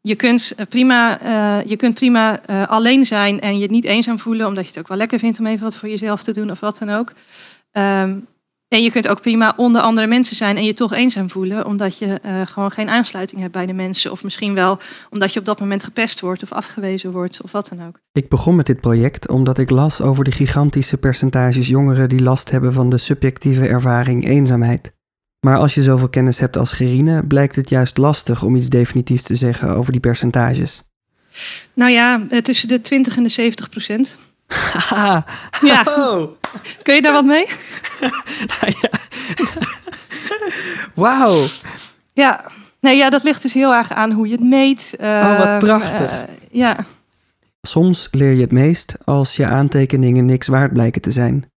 je 0.00 0.14
kunt 0.14 0.54
prima, 0.68 1.22
uh, 1.22 1.66
je 1.66 1.76
kunt 1.76 1.94
prima 1.94 2.40
uh, 2.50 2.68
alleen 2.68 3.04
zijn 3.04 3.40
en 3.40 3.58
je 3.58 3.70
niet 3.70 3.84
eenzaam 3.84 4.18
voelen, 4.18 4.46
omdat 4.46 4.64
je 4.64 4.70
het 4.70 4.78
ook 4.78 4.88
wel 4.88 4.96
lekker 4.96 5.18
vindt 5.18 5.38
om 5.38 5.46
even 5.46 5.64
wat 5.64 5.76
voor 5.76 5.88
jezelf 5.88 6.22
te 6.22 6.32
doen 6.32 6.50
of 6.50 6.60
wat 6.60 6.78
dan 6.78 6.90
ook. 6.90 7.12
Um, 7.72 8.26
en 8.72 8.82
je 8.82 8.90
kunt 8.90 9.08
ook 9.08 9.20
prima 9.20 9.52
onder 9.56 9.82
andere 9.82 10.06
mensen 10.06 10.36
zijn 10.36 10.56
en 10.56 10.64
je 10.64 10.74
toch 10.74 10.92
eenzaam 10.92 11.30
voelen, 11.30 11.66
omdat 11.66 11.98
je 11.98 12.20
uh, 12.26 12.40
gewoon 12.46 12.70
geen 12.70 12.88
aansluiting 12.88 13.40
hebt 13.40 13.52
bij 13.52 13.66
de 13.66 13.72
mensen. 13.72 14.12
Of 14.12 14.22
misschien 14.22 14.54
wel 14.54 14.78
omdat 15.10 15.32
je 15.32 15.38
op 15.38 15.44
dat 15.44 15.60
moment 15.60 15.82
gepest 15.82 16.20
wordt 16.20 16.42
of 16.42 16.52
afgewezen 16.52 17.12
wordt 17.12 17.42
of 17.42 17.52
wat 17.52 17.68
dan 17.68 17.86
ook. 17.86 18.00
Ik 18.12 18.28
begon 18.28 18.56
met 18.56 18.66
dit 18.66 18.80
project 18.80 19.28
omdat 19.28 19.58
ik 19.58 19.70
las 19.70 20.00
over 20.00 20.24
de 20.24 20.32
gigantische 20.32 20.96
percentages 20.96 21.68
jongeren 21.68 22.08
die 22.08 22.22
last 22.22 22.50
hebben 22.50 22.72
van 22.72 22.88
de 22.88 22.98
subjectieve 22.98 23.66
ervaring 23.66 24.28
eenzaamheid. 24.28 24.92
Maar 25.46 25.58
als 25.58 25.74
je 25.74 25.82
zoveel 25.82 26.08
kennis 26.08 26.38
hebt 26.38 26.56
als 26.56 26.72
Gerine, 26.72 27.26
blijkt 27.26 27.56
het 27.56 27.68
juist 27.68 27.98
lastig 27.98 28.42
om 28.42 28.56
iets 28.56 28.68
definitiefs 28.68 29.22
te 29.22 29.36
zeggen 29.36 29.76
over 29.76 29.92
die 29.92 30.00
percentages. 30.00 30.82
Nou 31.74 31.90
ja, 31.90 32.26
tussen 32.42 32.68
de 32.68 32.80
20 32.80 33.16
en 33.16 33.22
de 33.22 33.28
70 33.28 33.68
procent. 33.68 34.18
ja. 35.70 35.84
Oh. 35.84 36.28
Kun 36.82 36.94
je 36.94 37.02
daar 37.02 37.12
wat 37.12 37.24
mee? 37.24 37.46
nou 38.60 38.72
ja. 38.80 38.90
Wauw. 40.94 41.44
Ja. 42.12 42.44
Nee, 42.80 42.96
ja, 42.96 43.10
dat 43.10 43.22
ligt 43.22 43.42
dus 43.42 43.52
heel 43.52 43.74
erg 43.74 43.92
aan 43.92 44.10
hoe 44.12 44.26
je 44.26 44.32
het 44.32 44.44
meet. 44.44 44.94
oh, 45.00 45.38
wat 45.38 45.46
Ehm, 45.46 45.58
prachtig. 45.58 46.10
eh, 46.10 46.18
ja. 46.50 46.76
Soms 47.66 48.08
leer 48.10 48.32
je 48.32 48.40
het 48.40 48.52
meest 48.52 48.94
als 49.04 49.36
je 49.36 49.46
aantekeningen 49.46 50.24
niks 50.24 50.46
waard 50.46 50.72
blijken 50.72 51.00
te 51.02 51.10
zijn. 51.10 51.50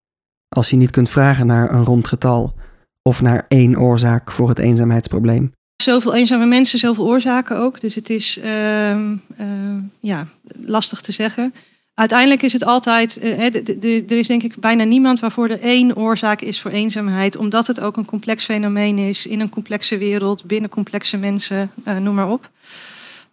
Als 0.55 0.69
je 0.69 0.75
niet 0.75 0.91
kunt 0.91 1.09
vragen 1.09 1.45
naar 1.47 1.71
een 1.73 1.83
rond 1.83 2.07
getal 2.07 2.53
of 3.01 3.21
naar 3.21 3.45
één 3.47 3.79
oorzaak 3.79 4.31
voor 4.31 4.50
het 4.50 4.59
eenzaamheidsprobleem. 4.59 5.51
Zoveel 5.83 6.13
eenzame 6.15 6.45
mensen, 6.45 6.79
zoveel 6.79 7.05
oorzaken 7.05 7.57
ook. 7.57 7.81
Dus 7.81 7.95
het 7.95 8.09
is 8.09 8.39
ehm, 8.39 9.15
ehm, 9.38 9.79
ja, 10.00 10.27
lastig 10.65 11.01
te 11.01 11.12
zeggen. 11.12 11.53
Uiteindelijk 11.95 12.41
is 12.41 12.53
het 12.53 12.63
altijd, 12.65 13.17
eh, 13.17 13.55
er 13.85 14.17
is 14.17 14.27
denk 14.27 14.43
ik 14.43 14.55
bijna 14.55 14.83
niemand 14.83 15.19
waarvoor 15.19 15.50
er 15.50 15.62
één 15.62 15.95
oorzaak 15.95 16.41
is 16.41 16.62
voor 16.62 16.71
eenzaamheid, 16.71 17.35
omdat 17.35 17.67
het 17.67 17.79
ook 17.79 17.97
een 17.97 18.05
complex 18.05 18.45
fenomeen 18.45 18.97
is 18.97 19.27
in 19.27 19.39
een 19.39 19.50
complexe 19.50 19.97
wereld, 19.97 20.45
binnen 20.45 20.69
complexe 20.69 21.17
mensen, 21.17 21.71
eh, 21.83 21.97
noem 21.97 22.15
maar 22.15 22.29
op. 22.29 22.50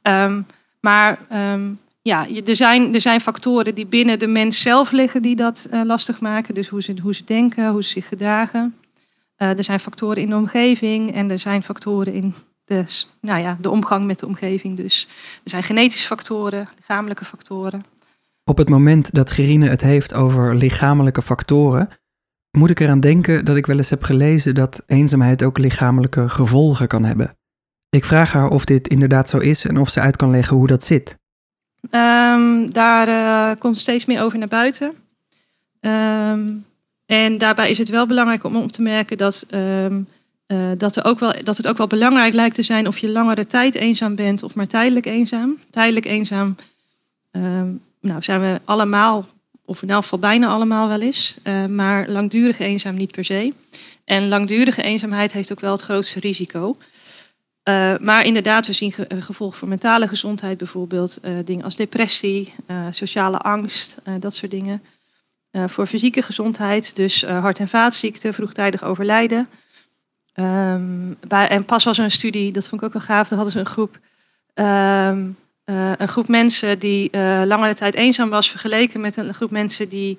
Ehm, 0.03 0.41
maar 0.81 1.19
ehm, 1.29 1.71
ja, 2.03 2.27
er 2.45 2.57
zijn, 2.57 2.95
er 2.95 3.01
zijn 3.01 3.21
factoren 3.21 3.75
die 3.75 3.87
binnen 3.87 4.19
de 4.19 4.27
mens 4.27 4.63
zelf 4.63 4.91
liggen 4.91 5.23
die 5.23 5.37
dat 5.37 5.67
eh, 5.71 5.81
lastig 5.85 6.21
maken. 6.21 6.55
Dus 6.55 6.69
hoe 6.69 6.83
ze, 6.83 6.95
hoe 7.03 7.15
ze 7.15 7.25
denken, 7.25 7.71
hoe 7.71 7.83
ze 7.83 7.91
zich 7.91 8.09
gedragen. 8.09 8.75
Er 9.37 9.65
zijn 9.65 9.81
factoren 9.81 10.23
in 10.23 10.31
de 10.31 10.37
omgeving 10.37 11.15
en 11.15 11.31
er 11.31 11.39
zijn 11.39 11.63
factoren 11.63 12.13
in 12.13 12.35
de, 12.65 12.85
nou 13.21 13.41
ja, 13.41 13.57
de 13.61 13.71
omgang 13.71 14.07
met 14.07 14.19
de 14.19 14.27
omgeving. 14.27 14.77
Dus 14.77 15.09
er 15.45 15.51
zijn 15.51 15.63
genetische 15.63 16.07
factoren, 16.07 16.69
lichamelijke 16.77 17.25
factoren. 17.25 17.85
Op 18.51 18.59
het 18.59 18.69
moment 18.69 19.15
dat 19.15 19.31
Gerine 19.31 19.69
het 19.69 19.81
heeft 19.81 20.15
over 20.15 20.55
lichamelijke 20.57 21.23
factoren, 21.23 21.89
moet 22.51 22.71
ik 22.71 22.81
eraan 22.81 23.01
denken 23.01 23.45
dat 23.45 23.57
ik 23.57 23.67
wel 23.67 23.77
eens 23.77 23.91
heb 23.91 24.03
gelezen 24.03 24.55
dat 24.55 24.83
eenzaamheid 24.87 25.43
ook 25.43 25.59
lichamelijke 25.59 26.29
gevolgen 26.29 26.87
kan 26.87 27.05
hebben. 27.05 27.37
Ik 27.89 28.05
vraag 28.05 28.33
haar 28.33 28.49
of 28.49 28.65
dit 28.65 28.89
inderdaad 28.89 29.29
zo 29.29 29.39
is 29.39 29.65
en 29.65 29.79
of 29.79 29.91
ze 29.91 30.01
uit 30.01 30.17
kan 30.17 30.31
leggen 30.31 30.57
hoe 30.57 30.67
dat 30.67 30.85
zit. 30.85 31.19
Ehm, 31.91 32.71
daar 32.71 33.09
eh, 33.09 33.59
komt 33.59 33.79
steeds 33.79 34.05
meer 34.05 34.23
over 34.23 34.39
naar 34.39 34.49
buiten. 34.49 34.93
Ehm, 35.81 36.49
en 37.07 37.39
daarbij 37.39 37.71
is 37.71 37.79
het 37.79 37.89
wel 37.89 38.07
belangrijk 38.07 38.45
om 38.45 38.57
op 38.57 38.73
te 38.73 38.83
merken 38.83 39.17
dat, 39.17 39.47
ehm, 39.51 40.01
eh, 40.47 40.71
dat, 40.77 40.97
er 40.97 41.05
ook 41.05 41.19
wel, 41.19 41.35
dat 41.43 41.57
het 41.57 41.69
ook 41.69 41.79
wel 41.79 41.87
belangrijk 41.87 42.35
lijkt 42.35 42.55
te 42.55 42.63
zijn 42.63 42.87
of 42.87 42.99
je 42.99 43.11
langere 43.11 43.47
tijd 43.47 43.75
eenzaam 43.75 44.15
bent 44.15 44.43
of 44.43 44.55
maar 44.55 44.67
tijdelijk 44.67 45.07
eenzaam. 45.07 45.59
Tijdelijk 45.71 46.07
eenzaam 46.07 46.57
nou, 48.01 48.23
zijn 48.23 48.41
we 48.41 48.61
allemaal, 48.65 49.27
of 49.65 49.83
in 49.83 49.91
elk 49.91 50.03
geval 50.03 50.19
bijna 50.19 50.49
allemaal 50.49 50.89
wel 50.89 51.01
eens, 51.01 51.39
eh, 51.43 51.67
maar 51.67 52.09
langdurig 52.09 52.59
eenzaam 52.59 52.95
niet 52.95 53.13
per 53.13 53.25
se. 53.25 53.53
En 54.05 54.29
langdurige 54.29 54.83
eenzaamheid 54.83 55.33
heeft 55.33 55.53
ook 55.53 55.61
wel 55.61 55.73
het 55.73 55.81
grootste 55.81 56.21
risico. 56.21 56.77
Uh, 57.65 57.99
maar 57.99 58.25
inderdaad, 58.25 58.67
we 58.67 58.73
zien 58.73 58.93
ge 58.93 59.07
gevolgen 59.21 59.59
voor 59.59 59.69
mentale 59.69 60.09
gezondheid, 60.09 60.59
bijvoorbeeld 60.59 61.21
dingen 61.45 61.65
als 61.65 61.77
depressie, 61.77 62.55
sociale 62.91 63.39
angst, 63.39 63.99
dat 64.21 64.35
soort 64.35 64.51
dingen. 64.51 64.83
voor 65.53 65.87
fysieke 65.87 66.23
gezondheid, 66.23 66.97
dus 66.97 67.25
hart- 67.25 67.59
en 67.59 67.69
vaatziekten, 67.69 68.35
vroegtijdig 68.35 68.85
overlijden. 68.85 69.49
Um, 70.35 71.17
bij, 71.29 71.49
en 71.49 71.65
pas 71.65 71.85
was 71.85 71.99
er 71.99 72.05
een 72.05 72.11
studie, 72.11 72.53
dat 72.53 72.69
vond 72.69 72.81
ik 72.81 72.87
ook 72.87 72.93
wel 72.93 73.03
gaaf, 73.03 73.29
daar 73.29 73.39
hadden 73.39 73.53
ze 73.53 73.59
een 73.59 73.75
groep, 73.75 73.99
um, 74.55 75.37
een 75.99 76.09
groep 76.09 76.29
mensen 76.29 76.79
die 76.79 77.11
langere 77.47 77.75
tijd 77.75 77.95
eenzaam 77.95 78.31
was, 78.31 78.51
vergeleken 78.51 79.01
met 79.01 79.17
een 79.17 79.35
groep 79.35 79.51
mensen 79.51 79.89
die 79.89 80.19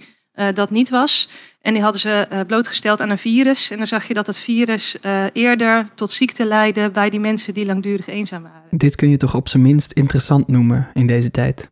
dat 0.54 0.70
niet 0.70 0.90
was. 0.90 1.30
En 1.62 1.74
die 1.74 1.82
hadden 1.82 2.02
ze 2.02 2.28
uh, 2.32 2.40
blootgesteld 2.48 3.02
aan 3.02 3.10
een 3.10 3.18
virus. 3.18 3.72
En 3.72 3.78
dan 3.78 3.88
zag 3.88 4.08
je 4.08 4.14
dat 4.14 4.28
het 4.28 4.38
virus 4.38 4.98
uh, 5.02 5.24
eerder 5.34 5.90
tot 5.96 6.12
ziekte 6.12 6.46
leidde 6.46 6.90
bij 6.90 7.10
die 7.10 7.20
mensen 7.20 7.54
die 7.54 7.66
langdurig 7.66 8.08
eenzaam 8.08 8.44
waren. 8.44 8.78
Dit 8.78 8.96
kun 8.96 9.10
je 9.10 9.18
toch 9.18 9.36
op 9.36 9.48
zijn 9.48 9.64
minst 9.64 9.92
interessant 9.92 10.48
noemen 10.48 10.90
in 10.94 11.08
deze 11.08 11.32
tijd. 11.32 11.70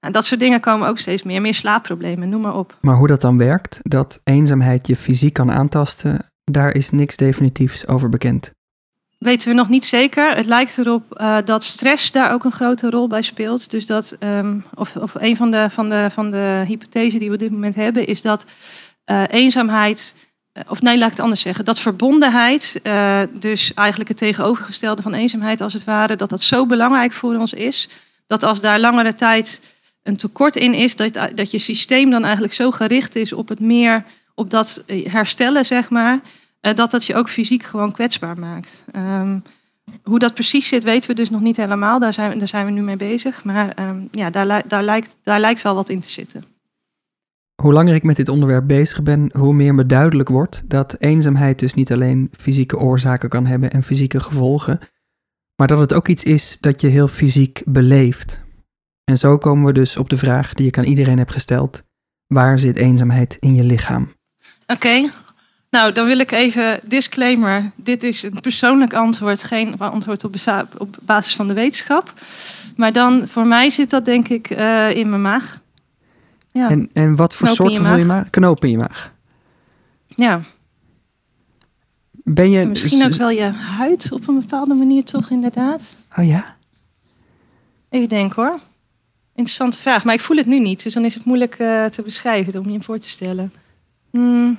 En 0.00 0.12
dat 0.12 0.24
soort 0.24 0.40
dingen 0.40 0.60
komen 0.60 0.88
ook 0.88 0.98
steeds 0.98 1.22
meer. 1.22 1.40
Meer 1.40 1.54
slaapproblemen, 1.54 2.28
noem 2.28 2.40
maar 2.40 2.56
op. 2.56 2.78
Maar 2.80 2.96
hoe 2.96 3.06
dat 3.06 3.20
dan 3.20 3.38
werkt, 3.38 3.78
dat 3.82 4.20
eenzaamheid 4.24 4.86
je 4.86 4.96
fysiek 4.96 5.32
kan 5.32 5.52
aantasten, 5.52 6.26
daar 6.44 6.74
is 6.74 6.90
niks 6.90 7.16
definitiefs 7.16 7.86
over 7.86 8.08
bekend. 8.08 8.52
Weten 9.18 9.48
we 9.48 9.54
nog 9.54 9.68
niet 9.68 9.84
zeker. 9.84 10.36
Het 10.36 10.46
lijkt 10.46 10.78
erop 10.78 11.18
uh, 11.20 11.38
dat 11.44 11.64
stress 11.64 12.12
daar 12.12 12.32
ook 12.32 12.44
een 12.44 12.52
grote 12.52 12.90
rol 12.90 13.08
bij 13.08 13.22
speelt. 13.22 13.70
Dus 13.70 13.86
dat, 13.86 14.16
um, 14.20 14.64
of, 14.74 14.96
of 14.96 15.14
een 15.14 15.36
van 15.36 15.50
de, 15.50 15.70
van, 15.70 15.88
de, 15.88 16.08
van 16.10 16.30
de 16.30 16.64
hypothesen 16.66 17.18
die 17.18 17.28
we 17.28 17.34
op 17.34 17.40
dit 17.40 17.50
moment 17.50 17.74
hebben, 17.74 18.06
is 18.06 18.22
dat 18.22 18.44
uh, 19.06 19.22
eenzaamheid, 19.28 20.28
uh, 20.52 20.62
of 20.68 20.82
nee, 20.82 20.98
laat 20.98 21.06
ik 21.06 21.12
het 21.12 21.22
anders 21.22 21.40
zeggen, 21.40 21.64
dat 21.64 21.80
verbondenheid, 21.80 22.80
dus 23.32 23.74
eigenlijk 23.74 24.08
het 24.08 24.18
tegenovergestelde 24.18 25.02
van 25.02 25.14
eenzaamheid 25.14 25.60
als 25.60 25.72
het 25.72 25.84
ware, 25.84 26.16
dat 26.16 26.30
dat 26.30 26.42
zo 26.42 26.66
belangrijk 26.66 27.12
voor 27.12 27.34
ons 27.34 27.52
is, 27.52 27.88
dat 28.26 28.42
als 28.42 28.60
daar 28.60 28.80
langere 28.80 29.14
tijd 29.14 29.76
een 30.02 30.16
tekort 30.16 30.56
in 30.56 30.74
is, 30.74 30.96
dat, 30.96 31.18
dat 31.34 31.50
je 31.50 31.58
systeem 31.58 32.10
dan 32.10 32.24
eigenlijk 32.24 32.54
zo 32.54 32.70
gericht 32.70 33.16
is 33.16 33.32
op 33.32 33.48
het 33.48 33.60
meer, 33.60 34.04
op 34.34 34.50
dat 34.50 34.84
herstellen, 34.86 35.64
zeg 35.64 35.90
maar, 35.90 36.20
dat 36.74 36.90
dat 36.90 37.04
je 37.04 37.14
ook 37.14 37.28
fysiek 37.28 37.62
gewoon 37.62 37.92
kwetsbaar 37.92 38.38
maakt. 38.38 38.84
Um, 38.96 39.42
hoe 40.02 40.18
dat 40.18 40.34
precies 40.34 40.68
zit, 40.68 40.84
weten 40.84 41.10
we 41.10 41.16
dus 41.16 41.30
nog 41.30 41.40
niet 41.40 41.56
helemaal. 41.56 41.98
Daar 41.98 42.14
zijn, 42.14 42.38
daar 42.38 42.48
zijn 42.48 42.66
we 42.66 42.72
nu 42.72 42.82
mee 42.82 42.96
bezig. 42.96 43.44
Maar 43.44 43.88
um, 43.88 44.08
ja, 44.10 44.30
daar, 44.30 44.68
daar, 44.68 44.82
lijkt, 44.82 45.16
daar 45.22 45.40
lijkt 45.40 45.62
wel 45.62 45.74
wat 45.74 45.88
in 45.88 46.00
te 46.00 46.08
zitten. 46.08 46.44
Hoe 47.62 47.72
langer 47.72 47.94
ik 47.94 48.02
met 48.02 48.16
dit 48.16 48.28
onderwerp 48.28 48.66
bezig 48.66 49.02
ben, 49.02 49.30
hoe 49.32 49.54
meer 49.54 49.74
me 49.74 49.86
duidelijk 49.86 50.28
wordt 50.28 50.62
dat 50.64 50.96
eenzaamheid 50.98 51.58
dus 51.58 51.74
niet 51.74 51.92
alleen 51.92 52.28
fysieke 52.32 52.78
oorzaken 52.78 53.28
kan 53.28 53.46
hebben 53.46 53.70
en 53.70 53.82
fysieke 53.82 54.20
gevolgen, 54.20 54.78
maar 55.56 55.66
dat 55.66 55.78
het 55.78 55.92
ook 55.92 56.08
iets 56.08 56.24
is 56.24 56.56
dat 56.60 56.80
je 56.80 56.86
heel 56.86 57.08
fysiek 57.08 57.62
beleeft. 57.64 58.44
En 59.04 59.18
zo 59.18 59.38
komen 59.38 59.66
we 59.66 59.72
dus 59.72 59.96
op 59.96 60.08
de 60.08 60.16
vraag 60.16 60.54
die 60.54 60.66
ik 60.66 60.78
aan 60.78 60.84
iedereen 60.84 61.18
heb 61.18 61.28
gesteld: 61.28 61.82
waar 62.26 62.58
zit 62.58 62.76
eenzaamheid 62.76 63.36
in 63.40 63.54
je 63.54 63.64
lichaam? 63.64 64.02
Oké, 64.66 64.72
okay. 64.72 65.10
Nou 65.70 65.92
dan 65.92 66.06
wil 66.06 66.18
ik 66.18 66.30
even 66.30 66.80
disclaimer: 66.86 67.72
dit 67.74 68.02
is 68.02 68.22
een 68.22 68.40
persoonlijk 68.40 68.94
antwoord, 68.94 69.42
geen 69.42 69.78
antwoord 69.78 70.24
op, 70.24 70.34
op 70.78 70.96
basis 71.02 71.36
van 71.36 71.48
de 71.48 71.54
wetenschap. 71.54 72.14
Maar 72.76 72.92
dan 72.92 73.28
voor 73.28 73.46
mij 73.46 73.70
zit 73.70 73.90
dat 73.90 74.04
denk 74.04 74.28
ik 74.28 74.50
uh, 74.50 74.90
in 74.90 75.10
mijn 75.10 75.22
maag. 75.22 75.60
Ja. 76.52 76.68
En, 76.68 76.90
en 76.92 77.16
wat 77.16 77.34
voor 77.34 77.48
soort 77.48 77.76
gevoel 77.76 77.96
je 77.96 78.04
maag? 78.04 78.30
Knoop 78.30 78.64
in 78.64 78.70
je 78.70 78.76
maag. 78.76 79.12
Ja. 80.06 80.40
Ben 82.24 82.50
je... 82.50 82.66
Misschien 82.66 83.04
ook 83.04 83.14
wel 83.14 83.30
je 83.30 83.52
huid 83.52 84.12
op 84.12 84.28
een 84.28 84.40
bepaalde 84.40 84.74
manier 84.74 85.04
toch 85.04 85.30
inderdaad. 85.30 85.96
Oh 86.18 86.26
ja? 86.26 86.56
Even 87.88 88.08
denken 88.08 88.42
hoor. 88.42 88.60
Interessante 89.34 89.78
vraag, 89.78 90.04
maar 90.04 90.14
ik 90.14 90.20
voel 90.20 90.36
het 90.36 90.46
nu 90.46 90.60
niet. 90.60 90.82
Dus 90.82 90.94
dan 90.94 91.04
is 91.04 91.14
het 91.14 91.24
moeilijk 91.24 91.58
uh, 91.58 91.84
te 91.84 92.02
beschrijven 92.02 92.60
om 92.60 92.66
je 92.66 92.72
hem 92.72 92.82
voor 92.82 92.98
te 92.98 93.08
stellen. 93.08 93.52
Hmm. 94.10 94.58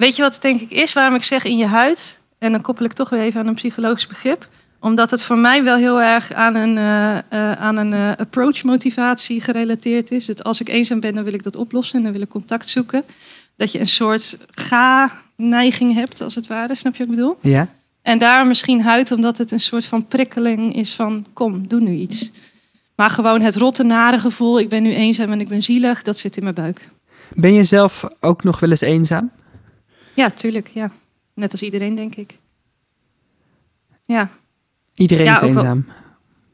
Weet 0.00 0.16
je 0.16 0.22
wat 0.22 0.32
het 0.32 0.42
denk 0.42 0.60
ik 0.60 0.70
is? 0.70 0.92
Waarom 0.92 1.14
ik 1.14 1.22
zeg 1.22 1.44
in 1.44 1.56
je 1.56 1.66
huid? 1.66 2.20
En 2.38 2.52
dan 2.52 2.60
koppel 2.60 2.84
ik 2.84 2.92
toch 2.92 3.08
weer 3.08 3.20
even 3.20 3.40
aan 3.40 3.46
een 3.46 3.54
psychologisch 3.54 4.06
begrip 4.06 4.48
omdat 4.80 5.10
het 5.10 5.22
voor 5.22 5.38
mij 5.38 5.64
wel 5.64 5.76
heel 5.76 6.02
erg 6.02 6.32
aan 6.32 6.54
een, 6.54 6.76
uh, 6.76 7.18
uh, 7.32 7.52
aan 7.52 7.76
een 7.76 7.92
uh, 7.92 8.10
approach 8.16 8.62
motivatie 8.62 9.40
gerelateerd 9.40 10.10
is. 10.10 10.26
Dat 10.26 10.44
als 10.44 10.60
ik 10.60 10.68
eenzaam 10.68 11.00
ben, 11.00 11.14
dan 11.14 11.24
wil 11.24 11.34
ik 11.34 11.42
dat 11.42 11.56
oplossen 11.56 11.96
en 11.96 12.02
dan 12.02 12.12
wil 12.12 12.20
ik 12.20 12.28
contact 12.28 12.68
zoeken. 12.68 13.04
Dat 13.56 13.72
je 13.72 13.80
een 13.80 13.88
soort 13.88 14.38
ga-neiging 14.50 15.94
hebt, 15.94 16.20
als 16.20 16.34
het 16.34 16.46
ware. 16.46 16.74
Snap 16.74 16.92
je 16.92 16.98
wat 16.98 17.08
ik 17.08 17.14
bedoel? 17.14 17.36
Ja. 17.40 17.68
En 18.02 18.18
daar 18.18 18.46
misschien 18.46 18.82
huid, 18.82 19.12
omdat 19.12 19.38
het 19.38 19.50
een 19.50 19.60
soort 19.60 19.84
van 19.84 20.06
prikkeling 20.06 20.76
is 20.76 20.94
van, 20.94 21.26
kom, 21.32 21.68
doe 21.68 21.80
nu 21.80 21.94
iets. 21.94 22.30
Maar 22.94 23.10
gewoon 23.10 23.40
het 23.40 23.56
rotte 23.56 23.82
nare 23.82 24.18
gevoel, 24.18 24.60
ik 24.60 24.68
ben 24.68 24.82
nu 24.82 24.94
eenzaam 24.94 25.32
en 25.32 25.40
ik 25.40 25.48
ben 25.48 25.62
zielig, 25.62 26.02
dat 26.02 26.18
zit 26.18 26.36
in 26.36 26.42
mijn 26.42 26.54
buik. 26.54 26.88
Ben 27.34 27.52
je 27.52 27.64
zelf 27.64 28.04
ook 28.20 28.42
nog 28.42 28.60
wel 28.60 28.70
eens 28.70 28.80
eenzaam? 28.80 29.30
Ja, 30.20 30.30
tuurlijk, 30.30 30.70
ja. 30.74 30.90
Net 31.34 31.52
als 31.52 31.62
iedereen, 31.62 31.94
denk 31.94 32.14
ik. 32.14 32.38
Ja, 34.04 34.30
Iedereen 34.94 35.24
ja, 35.24 35.34
is 35.34 35.48
eenzaam. 35.48 35.84
Wel, 35.86 35.94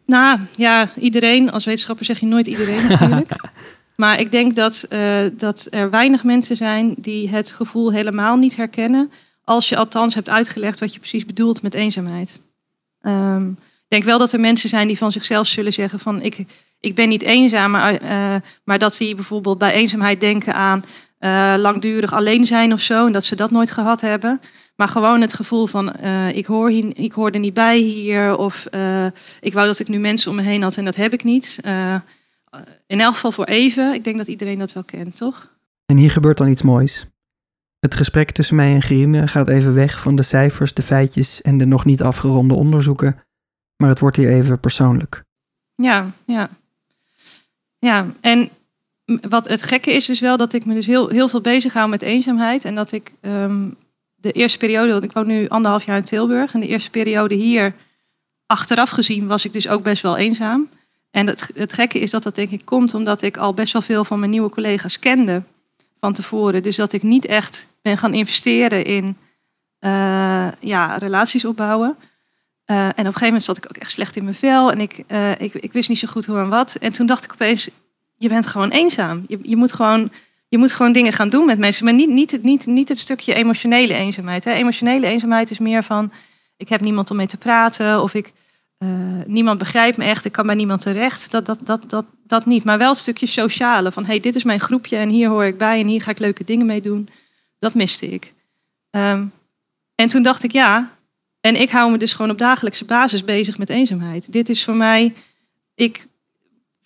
nou 0.07 0.39
ja, 0.57 0.89
iedereen. 0.99 1.51
Als 1.51 1.65
wetenschapper 1.65 2.05
zeg 2.05 2.21
je 2.21 2.27
nooit 2.27 2.47
iedereen 2.47 2.87
natuurlijk. 2.89 3.31
maar 3.97 4.21
ik 4.21 4.31
denk 4.31 4.55
dat, 4.55 4.87
uh, 4.91 5.25
dat 5.33 5.67
er 5.71 5.91
weinig 5.91 6.25
mensen 6.25 6.57
zijn 6.57 6.95
die 6.97 7.29
het 7.29 7.53
gevoel 7.53 7.93
helemaal 7.93 8.37
niet 8.37 8.57
herkennen. 8.57 9.11
Als 9.45 9.69
je 9.69 9.77
althans 9.77 10.15
hebt 10.15 10.29
uitgelegd 10.29 10.81
wat 10.81 10.93
je 10.93 10.99
precies 10.99 11.27
bedoelt 11.27 11.63
met 11.63 11.75
eenzaamheid. 11.75 12.41
Um, 13.03 13.51
ik 13.61 13.89
denk 13.89 14.05
wel 14.05 14.19
dat 14.19 14.33
er 14.33 14.41
mensen 14.41 14.69
zijn 14.69 14.87
die 14.87 14.99
van 14.99 15.13
zichzelf 15.13 15.47
zullen 15.47 15.73
zeggen 15.73 16.01
van 16.01 16.23
ik, 16.23 16.45
ik 16.81 16.95
ben 16.95 17.09
niet 17.09 17.23
eenzaam. 17.23 17.71
Maar, 17.71 18.03
uh, 18.03 18.35
maar 18.65 18.79
dat 18.79 18.95
ze 18.95 19.15
bijvoorbeeld 19.15 19.59
bij 19.59 19.73
eenzaamheid 19.73 20.21
denken 20.21 20.55
aan 20.55 20.85
uh, 21.27 21.55
langdurig 21.59 22.13
alleen 22.13 22.45
zijn 22.45 22.73
of 22.73 22.81
zo. 22.81 23.07
En 23.07 23.13
dat 23.13 23.25
ze 23.25 23.37
dat 23.37 23.51
nooit 23.51 23.71
gehad 23.71 24.01
hebben. 24.01 24.41
Maar 24.77 24.89
gewoon 24.89 25.21
het 25.21 25.33
gevoel 25.33 25.67
van 25.67 25.95
uh, 26.03 26.37
ik, 26.37 26.47
hoor 26.47 26.71
hier, 26.71 26.99
ik 26.99 27.13
hoor 27.13 27.31
er 27.31 27.39
niet 27.39 27.55
bij 27.55 27.79
hier. 27.79 28.37
Of 28.37 28.67
uh, 28.71 29.07
ik 29.41 29.53
wou 29.53 29.67
dat 29.67 29.79
ik 29.79 29.89
nu 29.89 29.99
mensen 29.99 30.31
om 30.31 30.37
me 30.37 30.43
heen 30.43 30.63
had 30.63 30.77
en 30.77 30.85
dat 30.85 30.97
heb 30.97 31.13
ik 31.13 31.25
niet. 31.25 31.61
In 32.87 33.01
elk 33.01 33.15
geval 33.15 33.33
voor 33.33 33.45
even. 33.45 33.95
Ik 33.95 34.05
denk 34.05 34.17
dat 34.17 34.27
iedereen 34.27 34.59
dat 34.59 34.73
wel 34.73 34.85
kent, 34.85 35.17
toch? 35.17 35.55
En 35.87 35.97
hier 35.97 36.11
gebeurt 36.11 36.37
dan 36.37 36.49
iets 36.49 36.63
moois. 36.63 37.07
Het 37.79 37.95
gesprek 37.95 38.31
tussen 38.31 38.57
mij 38.57 38.75
en 38.75 38.83
Gerine 38.83 39.29
gaat 39.29 39.49
even 39.49 39.75
weg 39.75 40.01
van 40.01 40.17
de 40.17 40.23
cijfers, 40.23 40.75
de 40.75 40.83
feitjes 40.83 41.43
en 41.43 41.59
de 41.59 41.65
nog 41.65 41.85
niet 41.85 42.03
afgeronde 42.03 42.55
onderzoeken, 42.55 43.23
maar 43.77 43.89
het 43.89 43.99
wordt 43.99 44.17
hier 44.17 44.29
even 44.29 44.61
persoonlijk. 44.61 45.25
Ja, 45.75 46.11
ja. 46.25 46.49
Ja, 47.79 48.07
en 48.21 48.49
wat 49.07 49.49
het 49.49 49.63
gekke 49.63 49.93
is 49.93 50.07
dus 50.07 50.21
wel 50.21 50.37
dat 50.37 50.53
ik 50.53 50.65
me 50.65 50.75
dus 50.75 50.87
heel, 50.87 51.09
heel 51.09 51.29
veel 51.29 51.41
bezig 51.41 51.73
hou 51.73 51.89
met 51.89 52.03
eenzaamheid. 52.03 52.65
En 52.65 52.75
dat 52.75 52.93
ik 52.93 53.13
ehm, 53.21 53.69
de 54.15 54.33
eerste 54.33 54.59
periode, 54.59 54.93
want 54.93 55.05
ik 55.05 55.13
woon 55.13 55.27
nu 55.27 55.49
anderhalf 55.49 55.85
jaar 55.85 55.97
in 55.97 56.05
Tilburg. 56.05 56.55
En 56.55 56.61
de 56.61 56.67
eerste 56.67 56.91
periode 56.91 57.35
hier, 57.35 57.75
achteraf 58.47 58.91
gezien, 58.91 59.27
was 59.27 59.45
ik 59.45 59.53
dus 59.53 59.69
ook 59.69 59.83
best 59.83 60.03
wel 60.03 60.17
eenzaam. 60.17 60.69
En 61.11 61.27
het, 61.27 61.51
het 61.55 61.73
gekke 61.73 61.99
is 61.99 62.11
dat 62.11 62.23
dat 62.23 62.35
denk 62.35 62.51
ik 62.51 62.65
komt 62.65 62.95
omdat 62.95 63.23
ik 63.23 63.37
al 63.37 63.55
best 63.55 63.73
wel 63.73 63.83
veel 63.83 64.05
van 64.05 64.19
mijn 64.19 64.31
nieuwe 64.31 64.51
collega's 64.51 64.99
kende 64.99 65.43
van 66.01 66.13
tevoren. 66.13 66.63
Dus 66.63 66.77
dat 66.77 66.93
ik 66.93 67.03
niet 67.03 67.27
echt 67.27 67.69
ben 67.83 67.99
gaan 67.99 68.15
investeren 68.15 68.85
in 68.85 69.17
uh, 69.81 70.49
ja, 70.61 70.97
relaties 70.97 71.45
opbouwen. 71.45 71.97
Uh, 72.67 72.77
en 72.77 72.91
op 72.91 72.97
een 72.97 73.05
gegeven 73.05 73.27
moment 73.27 73.45
zat 73.45 73.57
ik 73.57 73.67
ook 73.69 73.77
echt 73.77 73.91
slecht 73.91 74.17
in 74.17 74.25
mijn 74.25 74.37
vel. 74.37 74.71
En 74.71 74.81
ik, 74.81 75.05
uh, 75.09 75.31
ik, 75.31 75.55
ik 75.55 75.73
wist 75.73 75.89
niet 75.89 75.99
zo 75.99 76.09
goed 76.09 76.27
hoe 76.27 76.39
en 76.39 76.49
wat. 76.49 76.75
En 76.75 76.93
toen 76.93 77.07
dacht 77.07 77.25
ik 77.25 77.33
opeens, 77.33 77.71
je 78.17 78.29
bent 78.29 78.47
gewoon 78.47 78.71
eenzaam. 78.71 79.25
Je, 79.29 79.39
je, 79.43 79.57
moet, 79.57 79.73
gewoon, 79.73 80.11
je 80.49 80.59
moet 80.59 80.73
gewoon 80.73 80.93
dingen 80.93 81.13
gaan 81.13 81.29
doen 81.29 81.47
met 81.47 81.59
mensen. 81.59 81.85
Maar 81.85 81.95
niet, 81.95 82.09
niet, 82.09 82.43
niet, 82.43 82.67
niet 82.67 82.89
het 82.89 82.99
stukje 82.99 83.35
emotionele 83.35 83.95
eenzaamheid. 83.95 84.45
Hè. 84.45 84.53
Emotionele 84.53 85.07
eenzaamheid 85.07 85.51
is 85.51 85.59
meer 85.59 85.83
van, 85.83 86.13
ik 86.57 86.69
heb 86.69 86.81
niemand 86.81 87.11
om 87.11 87.17
mee 87.17 87.27
te 87.27 87.37
praten. 87.37 88.03
Of 88.03 88.15
ik, 88.15 88.33
uh, 88.79 88.91
niemand 89.27 89.59
begrijpt 89.59 89.97
me 89.97 90.05
echt. 90.05 90.25
Ik 90.25 90.33
kan 90.33 90.47
bij 90.47 90.55
niemand 90.55 90.81
terecht. 90.81 91.31
Dat, 91.31 91.47
dat, 91.47 91.59
dat, 91.63 91.91
dat, 91.91 92.07
dat 92.27 92.47
niet. 92.47 92.65
Maar 92.65 92.79
wel 92.79 92.91
het 92.91 92.99
stukje 92.99 93.27
sociale. 93.27 93.93
Van, 93.93 94.05
hey, 94.05 94.21
dit 94.21 94.35
is 94.35 94.45
mijn 94.45 94.61
groepje 94.61 94.97
en 94.97 95.09
hier 95.09 95.29
hoor 95.29 95.45
ik 95.45 95.59
bij. 95.59 95.81
En 95.81 95.87
hier 95.87 96.03
ga 96.03 96.11
ik 96.11 96.19
leuke 96.19 96.45
dingen 96.45 96.67
mee 96.67 96.81
doen. 96.81 97.09
Dat 97.59 97.75
miste 97.75 98.07
ik. 98.07 98.35
Um, 98.91 99.33
en 99.95 100.09
toen 100.09 100.23
dacht 100.23 100.43
ik, 100.43 100.53
ja, 100.53 100.91
en 101.41 101.61
ik 101.61 101.71
hou 101.71 101.91
me 101.91 101.99
dus 101.99 102.13
gewoon 102.13 102.31
op 102.31 102.39
dagelijkse 102.39 102.85
basis 102.85 103.25
bezig 103.25 103.59
met 103.59 103.71
eenzaamheid. 103.71 104.33
Dit 104.33 104.49
is 104.49 104.65
voor 104.65 104.75
mij, 104.75 105.15
ik 105.75 106.07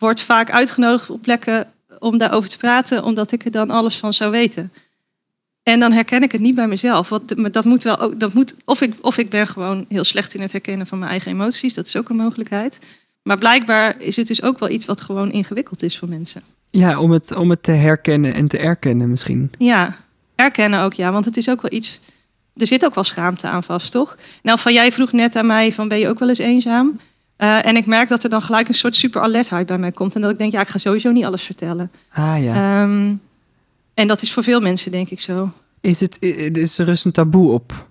word 0.00 0.23
vaak 0.23 0.50
uitgenodigd 0.50 1.11
op 1.11 1.23
plekken 1.23 1.73
om 1.99 2.19
daarover 2.19 2.49
te 2.49 2.59
praten, 2.59 3.04
omdat 3.04 3.33
ik 3.33 3.45
er 3.45 3.50
dan 3.50 3.71
alles 3.71 3.97
van 3.97 4.12
zou 4.12 4.30
weten. 4.30 4.73
En 5.62 5.80
dan 5.80 5.92
herken 5.92 6.23
ik 6.23 6.33
het 6.33 6.40
niet 6.40 6.54
bij 6.54 6.69
mezelf. 6.69 7.09
Want 7.09 7.52
dat 7.52 7.64
moet 7.64 7.83
wel 7.83 7.99
ook, 7.99 8.21
dat 8.21 8.33
moet, 8.33 8.54
of, 8.64 8.80
ik, 8.80 8.95
of 9.00 9.16
ik 9.19 9.30
ben 9.30 9.47
gewoon 9.47 9.85
heel 9.88 10.04
slecht 10.04 10.35
in 10.35 10.40
het 10.40 10.52
herkennen 10.52 10.87
van 10.87 10.99
mijn 10.99 11.11
eigen 11.11 11.33
emoties, 11.33 11.75
dat 11.75 11.87
is 11.87 11.97
ook 11.97 12.09
een 12.09 12.16
mogelijkheid. 12.16 12.78
Maar 13.23 13.38
blijkbaar 13.38 14.00
is 14.00 14.16
het 14.16 14.26
dus 14.26 14.42
ook 14.42 14.59
wel 14.59 14.71
iets 14.71 14.85
wat 14.85 15.00
gewoon 15.00 15.33
ingewikkeld 15.33 15.83
is 15.83 15.99
voor 15.99 16.09
mensen. 16.09 16.42
Ja, 16.71 16.99
om 16.99 17.11
het, 17.11 17.37
om 17.37 17.50
het 17.50 17.62
te 17.62 17.73
herkennen 17.73 18.35
en 18.35 18.49
te 18.49 18.59
erkennen 18.59 19.11
misschien. 19.11 19.50
Ja, 19.59 19.97
erkennen 20.35 20.80
ook, 20.80 20.92
ja. 20.92 21.12
Want 21.12 21.25
het 21.25 21.37
is 21.37 21.50
ook 21.50 21.62
wel 21.62 21.73
iets 21.73 22.00
er 22.61 22.66
zit 22.66 22.85
ook 22.85 22.95
wel 22.95 23.04
schaamte 23.04 23.49
aan 23.49 23.62
vast, 23.62 23.92
toch? 23.92 24.16
Nou, 24.42 24.59
van 24.59 24.73
jij 24.73 24.92
vroeg 24.92 25.12
net 25.12 25.37
aan 25.37 25.47
mij 25.47 25.73
van 25.73 25.88
ben 25.88 25.99
je 25.99 26.09
ook 26.09 26.19
wel 26.19 26.28
eens 26.28 26.38
eenzaam? 26.38 27.00
Uh, 27.42 27.66
en 27.66 27.76
ik 27.76 27.87
merk 27.87 28.09
dat 28.09 28.23
er 28.23 28.30
dan 28.30 28.42
gelijk 28.42 28.68
een 28.68 28.75
soort 28.75 28.97
super 28.97 29.20
alertheid 29.20 29.66
bij 29.66 29.78
mij 29.78 29.92
komt. 29.92 30.14
En 30.14 30.20
dat 30.20 30.30
ik 30.30 30.38
denk, 30.38 30.52
ja, 30.52 30.61
ik 30.61 30.68
ga 30.68 30.78
sowieso 30.78 31.11
niet 31.11 31.25
alles 31.25 31.42
vertellen. 31.42 31.90
Ah 32.12 32.42
ja. 32.42 32.82
Um, 32.82 33.20
en 33.94 34.06
dat 34.06 34.23
is 34.23 34.32
voor 34.32 34.42
veel 34.42 34.61
mensen, 34.61 34.90
denk 34.90 35.09
ik 35.09 35.20
zo. 35.20 35.52
Is, 35.80 36.00
het, 36.00 36.16
is 36.20 36.78
er 36.78 36.87
dus 36.87 37.04
een 37.04 37.12
taboe 37.12 37.52
op, 37.52 37.87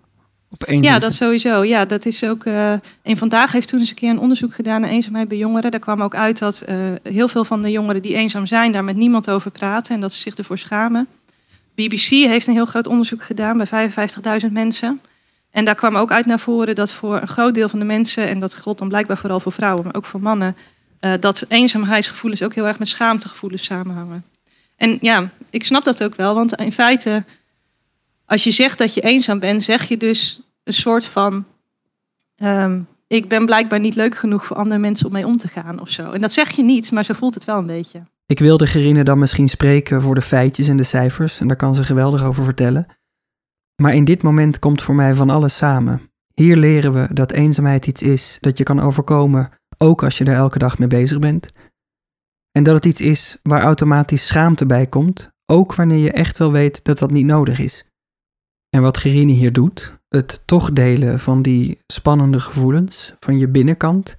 op? 0.50 0.66
Ja, 0.68 1.00
dat 1.00 1.14
sowieso. 1.14 1.64
Ja, 1.64 1.86
dat 1.86 2.06
is 2.06 2.24
ook. 2.24 2.46
Uh, 2.46 2.74
een 3.04 3.18
vandaag 3.18 3.52
heeft 3.52 3.68
toen 3.68 3.80
eens 3.80 3.90
een 3.90 3.96
keer 3.96 4.10
een 4.10 4.20
onderzoek 4.20 4.54
gedaan 4.54 4.82
naar 4.82 4.90
eenzaamheid 4.90 5.28
bij 5.28 5.38
jongeren. 5.38 5.72
Daar 5.72 5.80
kwam 5.80 6.02
ook 6.02 6.16
uit 6.16 6.40
dat 6.40 6.66
uh, 6.70 6.94
heel 7.04 7.28
veel 7.28 7.46
van 7.46 7.62
de 7.62 7.72
jongeren 7.72 8.02
die 8.02 8.16
eenzaam 8.16 8.46
zijn, 8.46 8.72
daar 8.72 8.84
met 8.84 8.96
niemand 8.96 9.30
over 9.30 9.52
praten 9.52 9.96
en 9.96 10.02
dat 10.02 10.14
ze 10.14 10.20
zich 10.20 10.36
ervoor 10.36 10.58
schamen. 10.58 11.08
BBC 11.76 12.10
heeft 12.10 12.48
een 12.48 12.54
heel 12.54 12.66
groot 12.66 12.88
onderzoek 12.88 13.24
gedaan 13.24 13.58
bij 13.58 13.92
55.000 14.42 14.52
mensen. 14.52 15.02
En 15.52 15.66
daar 15.66 15.76
kwam 15.76 15.96
ook 15.96 16.12
uit 16.12 16.26
naar 16.26 16.40
voren 16.40 16.76
dat 16.76 16.92
voor 16.92 17.22
een 17.22 17.28
groot 17.28 17.54
deel 17.54 17.70
van 17.70 17.80
de 17.80 17.86
mensen, 17.86 18.28
en 18.28 18.40
dat 18.40 18.54
geldt 18.54 18.80
dan 18.80 18.88
blijkbaar 18.88 19.18
vooral 19.18 19.40
voor 19.40 19.52
vrouwen, 19.52 19.84
maar 19.84 19.96
ook 19.96 20.06
voor 20.06 20.22
mannen, 20.22 20.56
uh, 21.02 21.14
dat 21.20 21.46
eenzaamheidsgevoelens 21.48 22.44
ook 22.44 22.54
heel 22.54 22.68
erg 22.68 22.80
met 22.80 22.88
schaamtegevoelens 22.88 23.64
samenhangen. 23.64 24.24
En 24.76 24.98
ja, 25.02 25.30
ik 25.50 25.66
snap 25.66 25.84
dat 25.84 26.04
ook 26.04 26.16
wel, 26.16 26.34
want 26.34 26.56
in 26.56 26.72
feite, 26.72 27.24
als 28.26 28.44
je 28.44 28.52
zegt 28.52 28.78
dat 28.78 28.94
je 28.94 29.02
eenzaam 29.02 29.40
bent, 29.40 29.64
zeg 29.64 29.88
je 29.88 29.98
dus 29.98 30.42
een 30.64 30.74
soort 30.74 31.06
van: 31.06 31.46
um, 32.38 32.88
ik 33.08 33.28
ben 33.28 33.46
blijkbaar 33.46 33.80
niet 33.80 33.96
leuk 33.96 34.18
genoeg 34.18 34.46
voor 34.46 34.58
andere 34.58 34.80
mensen 34.80 35.06
om 35.06 35.12
mee 35.12 35.26
om 35.26 35.38
te 35.38 35.48
gaan 35.48 35.80
of 35.82 35.90
zo. 35.90 36.12
En 36.12 36.22
dat 36.22 36.32
zeg 36.32 36.52
je 36.52 36.64
niet, 36.64 36.92
maar 36.92 37.04
zo 37.04 37.14
voelt 37.14 37.34
het 37.34 37.46
wel 37.46 37.58
een 37.58 37.66
beetje. 37.66 38.02
Ik 38.26 38.40
wilde 38.40 38.68
Gerine 38.68 39.04
dan 39.04 39.20
misschien 39.20 39.50
spreken 39.50 40.02
voor 40.02 40.16
de 40.16 40.22
feitjes 40.22 40.68
en 40.68 40.78
de 40.78 40.84
cijfers, 40.84 41.40
en 41.40 41.48
daar 41.48 41.58
kan 41.58 41.76
ze 41.76 41.84
geweldig 41.84 42.24
over 42.24 42.44
vertellen. 42.44 42.88
Maar 43.82 43.94
in 43.96 44.04
dit 44.04 44.22
moment 44.22 44.60
komt 44.60 44.82
voor 44.82 44.96
mij 44.96 45.16
van 45.16 45.30
alles 45.30 45.58
samen. 45.58 46.02
Hier 46.34 46.58
leren 46.58 46.94
we 46.94 47.14
dat 47.14 47.32
eenzaamheid 47.32 47.88
iets 47.88 48.02
is 48.02 48.38
dat 48.42 48.58
je 48.58 48.64
kan 48.64 48.80
overkomen, 48.80 49.50
ook 49.78 50.04
als 50.04 50.18
je 50.18 50.26
er 50.26 50.36
elke 50.36 50.60
dag 50.60 50.78
mee 50.78 50.88
bezig 50.88 51.20
bent. 51.20 51.50
En 52.52 52.64
dat 52.64 52.76
het 52.76 52.86
iets 52.86 53.02
is 53.02 53.40
waar 53.44 53.62
automatisch 53.62 54.28
schaamte 54.28 54.66
bij 54.66 54.88
komt, 54.88 55.30
ook 55.46 55.76
wanneer 55.76 55.98
je 55.98 56.12
echt 56.12 56.38
wel 56.38 56.52
weet 56.52 56.84
dat 56.84 57.00
dat 57.00 57.12
niet 57.12 57.26
nodig 57.26 57.60
is. 57.60 57.86
En 58.70 58.82
wat 58.82 58.98
Gerine 58.98 59.32
hier 59.32 59.54
doet, 59.54 60.00
het 60.08 60.44
toch 60.46 60.74
delen 60.74 61.20
van 61.20 61.42
die 61.42 61.80
spannende 61.88 62.40
gevoelens 62.40 63.14
van 63.20 63.40
je 63.40 63.48
binnenkant, 63.48 64.16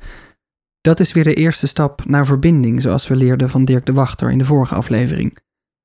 dat 0.80 1.00
is 1.00 1.12
weer 1.12 1.24
de 1.24 1.34
eerste 1.34 1.66
stap 1.66 2.04
naar 2.04 2.26
verbinding, 2.26 2.82
zoals 2.82 3.08
we 3.08 3.16
leerden 3.16 3.50
van 3.50 3.64
Dirk 3.64 3.86
de 3.86 3.92
Wachter 3.92 4.30
in 4.30 4.38
de 4.38 4.44
vorige 4.44 4.74
aflevering. 4.74 5.38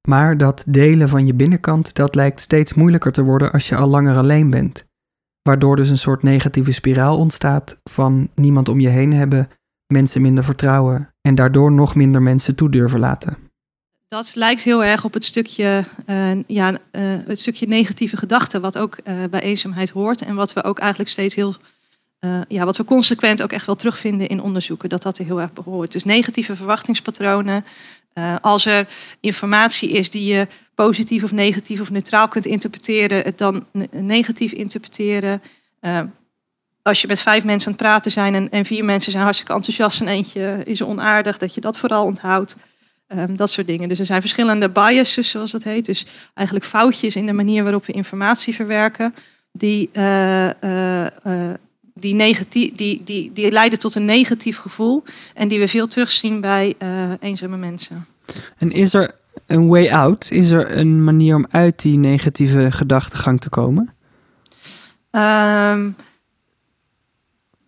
Maar 0.06 0.38
dat 0.38 0.64
delen 0.68 1.10
van 1.10 1.26
je 1.26 1.34
binnenkant, 1.34 1.94
dat 1.94 2.16
lijkt 2.16 2.42
steeds 2.42 2.74
moeilijker 2.74 3.12
te 3.12 3.24
worden 3.24 3.52
als 3.52 3.70
je 3.70 3.76
al 3.76 3.88
langer 3.88 4.18
alleen 4.18 4.50
bent. 4.50 4.86
Waardoor 5.42 5.76
dus 5.76 5.90
een 5.90 5.98
soort 5.98 6.24
negatieve 6.24 6.72
spiraal 6.72 7.18
ontstaat 7.18 7.80
van 7.84 8.30
niemand 8.36 8.70
om 8.70 8.80
je 8.80 8.88
heen 8.88 9.14
hebben, 9.14 9.50
mensen 9.88 10.22
minder 10.22 10.44
vertrouwen 10.44 11.14
en 11.22 11.36
daardoor 11.36 11.72
nog 11.72 11.96
minder 11.96 12.22
mensen 12.22 12.56
toe 12.56 12.70
durven 12.70 13.00
laten. 13.00 13.38
Dat 14.08 14.36
lijkt 14.36 14.64
heel 14.64 14.84
erg 14.84 15.04
op 15.04 15.14
het 15.14 15.24
stukje, 15.24 15.84
uh, 16.08 16.32
ja, 16.48 16.72
uh, 16.72 16.78
het 17.28 17.40
stukje 17.40 17.68
negatieve 17.68 18.18
gedachten, 18.18 18.62
wat 18.62 18.78
ook 18.78 18.98
uh, 19.04 19.24
bij 19.30 19.42
eenzaamheid 19.42 19.90
hoort 19.90 20.22
en 20.22 20.36
wat 20.36 20.54
we 20.54 20.64
ook 20.64 20.80
eigenlijk 20.80 21.10
steeds 21.10 21.36
heel 21.36 21.56
ja, 22.48 22.66
wat 22.66 22.78
we 22.78 22.86
consequent 22.86 23.42
ook 23.42 23.52
echt 23.52 23.66
wel 23.66 23.76
terugvinden 23.76 24.28
in 24.28 24.42
onderzoeken, 24.42 24.90
dat 24.90 25.02
dat 25.02 25.18
er 25.18 25.26
heel 25.26 25.42
erg 25.42 25.54
behoort. 25.54 25.92
Dus 25.92 26.04
negatieve 26.04 26.56
verwachtingspatronen. 26.56 27.66
Uh, 28.18 28.36
als 28.42 28.66
er 28.66 28.88
informatie 29.20 29.90
is 29.90 30.10
die 30.10 30.34
je 30.34 30.48
positief 30.76 31.24
of 31.24 31.32
negatief 31.32 31.82
of 31.82 31.90
neutraal 31.90 32.28
kunt 32.28 32.46
interpreteren, 32.46 33.24
het 33.24 33.38
dan 33.38 33.66
negatief 33.92 34.52
interpreteren. 34.52 35.42
Uh, 35.82 36.02
als 36.82 37.02
je 37.02 37.08
met 37.08 37.22
vijf 37.22 37.44
mensen 37.44 37.68
aan 37.68 37.78
het 37.78 37.82
praten 37.82 38.12
zijn 38.12 38.36
en, 38.36 38.50
en, 38.50 38.66
vier 38.66 38.86
mensen 38.86 39.12
zijn 39.12 39.24
hartstikke 39.24 39.54
enthousiast 39.54 40.02
en 40.02 40.08
eentje 40.08 40.62
is 40.66 40.82
onaardig, 40.82 41.38
dat 41.38 41.54
je 41.54 41.62
dat 41.62 41.78
vooral 41.78 42.06
onthoudt. 42.06 42.56
Um, 43.08 43.36
dat 43.36 43.50
soort 43.50 43.68
dingen. 43.68 43.90
Dus 43.90 44.00
er 44.00 44.06
zijn 44.06 44.22
verschillende 44.22 44.70
biases, 44.70 45.30
zoals 45.30 45.52
dat 45.52 45.64
heet. 45.64 45.86
Dus 45.86 46.06
eigenlijk 46.34 46.68
foutjes 46.68 47.16
in 47.16 47.26
de 47.26 47.34
manier 47.34 47.64
waarop 47.64 47.86
we 47.86 47.94
informatie 47.94 48.56
verwerken, 48.56 49.16
die 49.52 49.90
die, 52.06 52.14
negatief, 52.14 52.76
die, 52.76 53.02
die, 53.04 53.32
die 53.34 53.52
leiden 53.52 53.80
tot 53.80 53.96
een 53.96 54.06
negatief 54.06 54.58
gevoel. 54.58 55.04
En 55.34 55.48
die 55.48 55.60
we 55.60 55.68
veel 55.68 55.88
terugzien 55.88 56.42
bij 56.42 56.76
uh, 56.80 57.12
eenzame 57.20 57.58
mensen. 57.58 58.06
En 58.58 58.72
is 58.72 58.94
er 58.94 59.16
een 59.46 59.68
way 59.68 59.90
out? 59.90 60.32
Is 60.32 60.50
er 60.50 60.78
een 60.78 61.04
manier 61.04 61.36
om 61.36 61.48
uit 61.50 61.82
die 61.82 61.98
negatieve 61.98 62.72
gedachtegang 62.72 63.42
te 63.42 63.50
komen? 63.50 63.94
Um, 65.12 65.96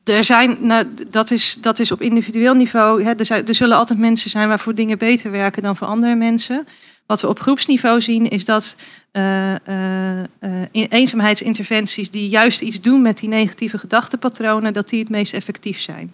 er 0.04 0.24
zijn, 0.24 0.58
nou, 0.62 0.86
dat, 1.10 1.32
is, 1.32 1.58
dat 1.62 1.80
is 1.80 1.92
op 1.92 2.02
individueel 2.02 2.54
niveau. 2.54 3.04
Hè, 3.04 3.14
er, 3.14 3.26
zijn, 3.26 3.48
er 3.48 3.56
zullen 3.56 3.78
altijd 3.78 4.00
mensen 4.00 4.30
zijn 4.30 4.48
waarvoor 4.48 4.76
dingen 4.76 4.98
beter 4.98 5.32
werken 5.32 5.64
dan 5.64 5.76
voor 5.76 5.88
andere 5.88 6.16
mensen. 6.16 6.68
Wat 7.08 7.22
we 7.22 7.28
op 7.28 7.40
groepsniveau 7.40 8.02
zien 8.02 8.30
is 8.30 8.46
dat 8.46 8.78
uh, 9.12 9.52
uh, 9.52 10.24
eenzaamheidsinterventies 10.72 12.12
die 12.12 12.30
juist 12.30 12.62
iets 12.62 12.82
doen 12.82 13.02
met 13.02 13.18
die 13.18 13.30
negatieve 13.30 13.78
gedachtenpatronen, 13.78 14.74
dat 14.74 14.90
die 14.90 15.00
het 15.00 15.10
meest 15.10 15.34
effectief 15.34 15.80
zijn. 15.80 16.14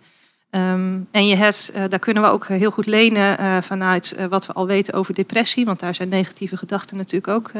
Um, 0.51 1.08
en 1.12 1.27
je 1.27 1.36
hebt, 1.36 1.73
daar 1.89 1.99
kunnen 1.99 2.23
we 2.23 2.29
ook 2.29 2.47
heel 2.47 2.71
goed 2.71 2.86
lenen 2.86 3.63
vanuit 3.63 4.15
wat 4.29 4.45
we 4.45 4.53
al 4.53 4.67
weten 4.67 4.93
over 4.93 5.13
depressie, 5.13 5.65
want 5.65 5.79
daar 5.79 5.95
zijn 5.95 6.10
negatieve 6.10 6.58
gedachten 6.58 6.97
natuurlijk 6.97 7.27
ook 7.27 7.51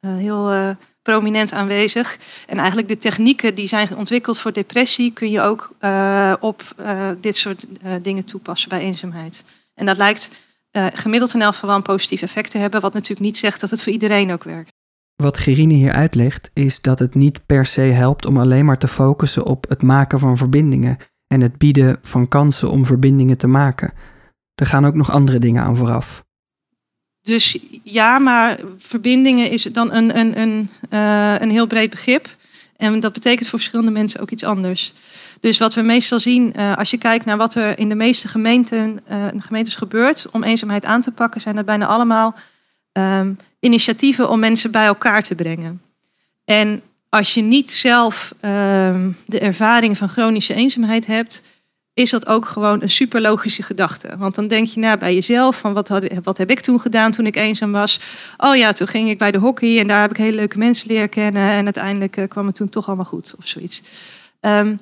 heel 0.00 0.76
prominent 1.02 1.52
aanwezig. 1.52 2.18
En 2.46 2.58
eigenlijk 2.58 2.88
de 2.88 2.98
technieken 2.98 3.54
die 3.54 3.68
zijn 3.68 3.96
ontwikkeld 3.96 4.38
voor 4.38 4.52
depressie 4.52 5.12
kun 5.12 5.30
je 5.30 5.40
ook 5.40 5.70
op 6.40 6.62
dit 7.20 7.36
soort 7.36 7.66
dingen 8.02 8.24
toepassen 8.24 8.68
bij 8.68 8.80
eenzaamheid. 8.80 9.44
En 9.74 9.86
dat 9.86 9.96
lijkt 9.96 10.30
uh, 10.72 10.86
gemiddeld 10.92 11.34
in 11.34 11.42
elk 11.42 11.54
geval 11.54 11.76
een 11.76 11.82
positief 11.82 12.22
effect 12.22 12.50
te 12.50 12.58
hebben. 12.58 12.80
Wat 12.80 12.92
natuurlijk 12.92 13.20
niet 13.20 13.38
zegt 13.38 13.60
dat 13.60 13.70
het 13.70 13.82
voor 13.82 13.92
iedereen 13.92 14.32
ook 14.32 14.44
werkt. 14.44 14.72
Wat 15.16 15.38
Gerine 15.38 15.74
hier 15.74 15.92
uitlegt, 15.92 16.50
is 16.52 16.80
dat 16.80 16.98
het 16.98 17.14
niet 17.14 17.46
per 17.46 17.66
se 17.66 17.80
helpt 17.80 18.26
om 18.26 18.38
alleen 18.38 18.64
maar 18.64 18.78
te 18.78 18.88
focussen 18.88 19.46
op 19.46 19.68
het 19.68 19.82
maken 19.82 20.18
van 20.18 20.36
verbindingen 20.36 20.96
en 21.26 21.40
het 21.40 21.58
bieden 21.58 21.98
van 22.02 22.28
kansen 22.28 22.70
om 22.70 22.86
verbindingen 22.86 23.38
te 23.38 23.46
maken. 23.46 23.92
Er 24.54 24.66
gaan 24.66 24.86
ook 24.86 24.94
nog 24.94 25.10
andere 25.10 25.38
dingen 25.38 25.62
aan 25.62 25.76
vooraf. 25.76 26.24
dus 27.20 27.58
ja, 27.82 28.18
maar 28.18 28.60
verbindingen 28.78 29.50
is 29.50 29.62
dan 29.62 29.92
een, 29.92 30.18
een, 30.18 30.40
een, 30.40 30.68
uh, 30.90 31.34
een 31.38 31.50
heel 31.50 31.66
breed 31.66 31.90
begrip. 31.90 32.28
En 32.80 33.00
dat 33.00 33.12
betekent 33.12 33.48
voor 33.48 33.58
verschillende 33.58 33.90
mensen 33.90 34.20
ook 34.20 34.30
iets 34.30 34.44
anders. 34.44 34.92
Dus 35.40 35.58
wat 35.58 35.74
we 35.74 35.82
meestal 35.82 36.20
zien, 36.20 36.52
uh, 36.56 36.76
als 36.76 36.90
je 36.90 36.98
kijkt 36.98 37.24
naar 37.24 37.36
wat 37.36 37.54
er 37.54 37.78
in 37.78 37.88
de 37.88 37.94
meeste 37.94 38.28
gemeenten, 38.28 39.00
uh, 39.10 39.26
gemeentes 39.36 39.74
gebeurt 39.74 40.26
om 40.30 40.44
eenzaamheid 40.44 40.84
aan 40.84 41.00
te 41.00 41.10
pakken, 41.10 41.40
zijn 41.40 41.56
dat 41.56 41.64
bijna 41.64 41.86
allemaal 41.86 42.34
um, 42.92 43.38
initiatieven 43.60 44.28
om 44.28 44.38
mensen 44.38 44.70
bij 44.70 44.86
elkaar 44.86 45.22
te 45.22 45.34
brengen. 45.34 45.82
En 46.44 46.82
als 47.08 47.34
je 47.34 47.42
niet 47.42 47.70
zelf 47.70 48.34
um, 48.44 49.16
de 49.26 49.38
ervaring 49.38 49.98
van 49.98 50.08
chronische 50.08 50.54
eenzaamheid 50.54 51.06
hebt, 51.06 51.44
is 51.94 52.10
dat 52.10 52.26
ook 52.26 52.46
gewoon 52.46 52.82
een 52.82 52.90
super 52.90 53.20
logische 53.20 53.62
gedachte. 53.62 54.16
Want 54.18 54.34
dan 54.34 54.48
denk 54.48 54.66
je 54.66 54.80
naar 54.80 54.98
bij 54.98 55.14
jezelf 55.14 55.58
van 55.58 55.72
wat, 55.72 55.88
had, 55.88 56.04
wat 56.22 56.38
heb 56.38 56.50
ik 56.50 56.60
toen 56.60 56.80
gedaan 56.80 57.12
toen 57.12 57.26
ik 57.26 57.36
eenzaam 57.36 57.72
was? 57.72 58.00
Oh 58.36 58.56
ja, 58.56 58.72
toen 58.72 58.86
ging 58.86 59.08
ik 59.08 59.18
bij 59.18 59.30
de 59.30 59.38
hockey 59.38 59.78
en 59.78 59.86
daar 59.86 60.00
heb 60.00 60.10
ik 60.10 60.16
hele 60.16 60.36
leuke 60.36 60.58
mensen 60.58 60.88
leren 60.88 61.08
kennen 61.08 61.50
en 61.50 61.64
uiteindelijk 61.64 62.16
uh, 62.16 62.28
kwam 62.28 62.46
het 62.46 62.54
toen 62.54 62.68
toch 62.68 62.86
allemaal 62.86 63.04
goed 63.04 63.34
of 63.38 63.46
zoiets. 63.46 63.82
Um, 64.40 64.80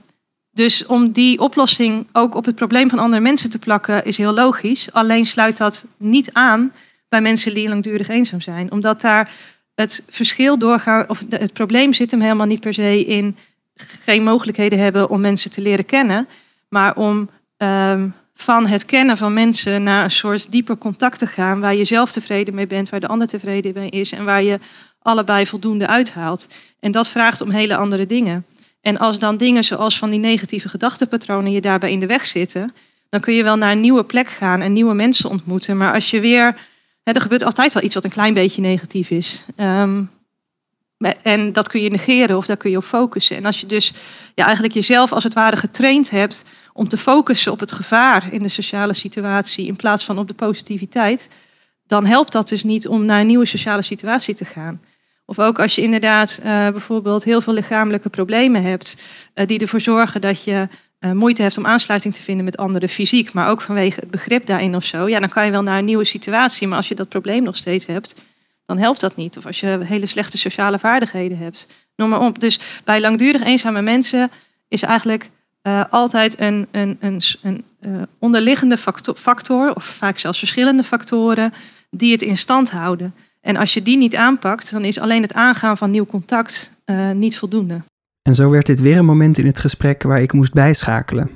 dus 0.58 0.86
om 0.86 1.10
die 1.12 1.38
oplossing 1.40 2.06
ook 2.12 2.34
op 2.34 2.44
het 2.44 2.54
probleem 2.54 2.90
van 2.90 2.98
andere 2.98 3.22
mensen 3.22 3.50
te 3.50 3.58
plakken 3.58 4.04
is 4.04 4.16
heel 4.16 4.32
logisch. 4.32 4.92
Alleen 4.92 5.24
sluit 5.24 5.56
dat 5.56 5.86
niet 5.96 6.32
aan 6.32 6.72
bij 7.08 7.20
mensen 7.20 7.54
die 7.54 7.68
langdurig 7.68 8.08
eenzaam 8.08 8.40
zijn. 8.40 8.72
Omdat 8.72 9.00
daar 9.00 9.30
het 9.74 10.04
verschil 10.08 10.58
doorgaan, 10.58 11.08
of 11.08 11.22
het 11.28 11.52
probleem 11.52 11.92
zit 11.92 12.10
hem 12.10 12.20
helemaal 12.20 12.46
niet 12.46 12.60
per 12.60 12.74
se 12.74 13.04
in 13.04 13.36
geen 13.74 14.22
mogelijkheden 14.22 14.78
hebben 14.78 15.10
om 15.10 15.20
mensen 15.20 15.50
te 15.50 15.60
leren 15.60 15.84
kennen. 15.84 16.28
Maar 16.68 16.96
om 16.96 17.30
um, 17.58 18.14
van 18.34 18.66
het 18.66 18.84
kennen 18.84 19.16
van 19.16 19.32
mensen 19.32 19.82
naar 19.82 20.04
een 20.04 20.10
soort 20.10 20.50
dieper 20.50 20.78
contact 20.78 21.18
te 21.18 21.26
gaan. 21.26 21.60
Waar 21.60 21.74
je 21.74 21.84
zelf 21.84 22.12
tevreden 22.12 22.54
mee 22.54 22.66
bent, 22.66 22.88
waar 22.88 23.00
de 23.00 23.06
ander 23.06 23.26
tevreden 23.26 23.72
mee 23.74 23.90
is. 23.90 24.12
En 24.12 24.24
waar 24.24 24.42
je 24.42 24.58
allebei 25.02 25.46
voldoende 25.46 25.86
uithaalt. 25.86 26.48
En 26.80 26.92
dat 26.92 27.08
vraagt 27.08 27.40
om 27.40 27.50
hele 27.50 27.76
andere 27.76 28.06
dingen. 28.06 28.46
En 28.80 28.98
als 28.98 29.18
dan 29.18 29.36
dingen 29.36 29.64
zoals 29.64 29.98
van 29.98 30.10
die 30.10 30.18
negatieve 30.18 30.68
gedachtenpatronen 30.68 31.52
je 31.52 31.60
daarbij 31.60 31.90
in 31.90 32.00
de 32.00 32.06
weg 32.06 32.26
zitten, 32.26 32.74
dan 33.08 33.20
kun 33.20 33.34
je 33.34 33.42
wel 33.42 33.56
naar 33.56 33.72
een 33.72 33.80
nieuwe 33.80 34.04
plek 34.04 34.28
gaan 34.28 34.60
en 34.60 34.72
nieuwe 34.72 34.94
mensen 34.94 35.30
ontmoeten. 35.30 35.76
Maar 35.76 35.94
als 35.94 36.10
je 36.10 36.20
weer, 36.20 36.56
hè, 37.02 37.12
er 37.12 37.20
gebeurt 37.20 37.44
altijd 37.44 37.72
wel 37.72 37.82
iets 37.82 37.94
wat 37.94 38.04
een 38.04 38.10
klein 38.10 38.34
beetje 38.34 38.60
negatief 38.60 39.10
is. 39.10 39.46
Um, 39.56 40.10
en 41.22 41.52
dat 41.52 41.68
kun 41.68 41.82
je 41.82 41.90
negeren 41.90 42.36
of 42.36 42.46
daar 42.46 42.56
kun 42.56 42.70
je 42.70 42.76
op 42.76 42.84
focussen. 42.84 43.36
En 43.36 43.44
als 43.44 43.60
je 43.60 43.66
dus 43.66 43.92
ja, 44.34 44.44
eigenlijk 44.44 44.74
jezelf 44.74 45.12
als 45.12 45.24
het 45.24 45.34
ware 45.34 45.56
getraind 45.56 46.10
hebt 46.10 46.44
om 46.72 46.88
te 46.88 46.96
focussen 46.96 47.52
op 47.52 47.60
het 47.60 47.72
gevaar 47.72 48.32
in 48.32 48.42
de 48.42 48.48
sociale 48.48 48.94
situatie 48.94 49.66
in 49.66 49.76
plaats 49.76 50.04
van 50.04 50.18
op 50.18 50.28
de 50.28 50.34
positiviteit, 50.34 51.28
dan 51.86 52.06
helpt 52.06 52.32
dat 52.32 52.48
dus 52.48 52.62
niet 52.62 52.88
om 52.88 53.04
naar 53.04 53.20
een 53.20 53.26
nieuwe 53.26 53.46
sociale 53.46 53.82
situatie 53.82 54.34
te 54.34 54.44
gaan. 54.44 54.80
Of 55.24 55.38
ook 55.38 55.60
als 55.60 55.74
je 55.74 55.82
inderdaad 55.82 56.40
uh, 56.40 56.44
bijvoorbeeld 56.46 57.24
heel 57.24 57.40
veel 57.40 57.52
lichamelijke 57.52 58.08
problemen 58.08 58.62
hebt, 58.62 59.02
uh, 59.34 59.46
die 59.46 59.58
ervoor 59.58 59.80
zorgen 59.80 60.20
dat 60.20 60.44
je 60.44 60.68
uh, 61.00 61.12
moeite 61.12 61.42
hebt 61.42 61.58
om 61.58 61.66
aansluiting 61.66 62.14
te 62.14 62.22
vinden 62.22 62.44
met 62.44 62.56
anderen 62.56 62.88
fysiek, 62.88 63.32
maar 63.32 63.48
ook 63.48 63.60
vanwege 63.60 64.00
het 64.00 64.10
begrip 64.10 64.46
daarin 64.46 64.76
of 64.76 64.84
zo, 64.84 65.08
ja, 65.08 65.20
dan 65.20 65.28
kan 65.28 65.44
je 65.44 65.50
wel 65.50 65.62
naar 65.62 65.78
een 65.78 65.84
nieuwe 65.84 66.04
situatie. 66.04 66.68
Maar 66.68 66.76
als 66.76 66.88
je 66.88 66.94
dat 66.94 67.08
probleem 67.08 67.42
nog 67.42 67.56
steeds 67.56 67.86
hebt, 67.86 68.14
dan 68.68 68.78
helpt 68.78 69.00
dat 69.00 69.16
niet. 69.16 69.36
Of 69.36 69.46
als 69.46 69.60
je 69.60 69.78
hele 69.82 70.06
slechte 70.06 70.38
sociale 70.38 70.78
vaardigheden 70.78 71.38
hebt, 71.38 71.68
noem 71.96 72.08
maar 72.08 72.20
op. 72.20 72.40
Dus 72.40 72.80
bij 72.84 73.00
langdurig 73.00 73.42
eenzame 73.42 73.82
mensen 73.82 74.30
is 74.68 74.82
eigenlijk 74.82 75.30
altijd 75.90 76.40
een, 76.40 76.68
een, 76.70 76.96
een, 77.00 77.22
een 77.42 77.64
onderliggende 78.18 78.78
factor, 79.14 79.74
of 79.74 79.84
vaak 79.84 80.18
zelfs 80.18 80.38
verschillende 80.38 80.84
factoren, 80.84 81.52
die 81.90 82.12
het 82.12 82.22
in 82.22 82.38
stand 82.38 82.70
houden. 82.70 83.14
En 83.40 83.56
als 83.56 83.74
je 83.74 83.82
die 83.82 83.96
niet 83.96 84.16
aanpakt, 84.16 84.70
dan 84.70 84.84
is 84.84 84.98
alleen 84.98 85.22
het 85.22 85.32
aangaan 85.32 85.76
van 85.76 85.90
nieuw 85.90 86.06
contact 86.06 86.72
uh, 86.86 87.10
niet 87.10 87.38
voldoende. 87.38 87.82
En 88.22 88.34
zo 88.34 88.50
werd 88.50 88.66
dit 88.66 88.80
weer 88.80 88.96
een 88.96 89.04
moment 89.04 89.38
in 89.38 89.46
het 89.46 89.58
gesprek 89.58 90.02
waar 90.02 90.22
ik 90.22 90.32
moest 90.32 90.52
bijschakelen. 90.52 91.30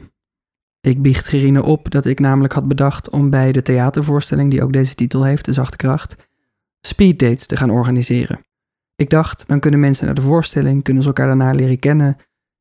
Ik 0.81 1.03
biecht 1.03 1.27
Gerine 1.27 1.63
op 1.63 1.91
dat 1.91 2.07
ik 2.07 2.21
namelijk 2.21 2.53
had 2.53 2.69
bedacht 2.69 3.11
om 3.11 3.31
bij 3.31 3.53
de 3.53 3.63
theatervoorstelling, 3.63 4.51
die 4.51 4.63
ook 4.63 4.73
deze 4.73 4.95
titel 4.95 5.25
heeft, 5.25 5.45
De 5.45 5.53
Zachte 5.53 5.77
Kracht, 5.77 6.17
speeddates 6.87 7.47
te 7.47 7.57
gaan 7.57 7.71
organiseren. 7.71 8.41
Ik 8.97 9.11
dacht, 9.11 9.45
dan 9.49 9.61
kunnen 9.61 9.81
mensen 9.81 10.07
naar 10.07 10.15
de 10.15 10.21
voorstelling, 10.21 10.83
kunnen 10.83 11.03
ze 11.03 11.09
elkaar 11.09 11.27
daarna 11.27 11.51
leren 11.51 11.79
kennen 11.79 12.17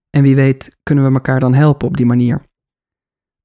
en 0.10 0.22
wie 0.22 0.36
weet 0.36 0.78
kunnen 0.84 1.06
we 1.06 1.14
elkaar 1.14 1.40
dan 1.40 1.54
helpen 1.54 1.88
op 1.88 1.98
die 1.98 2.06
manier. 2.06 2.42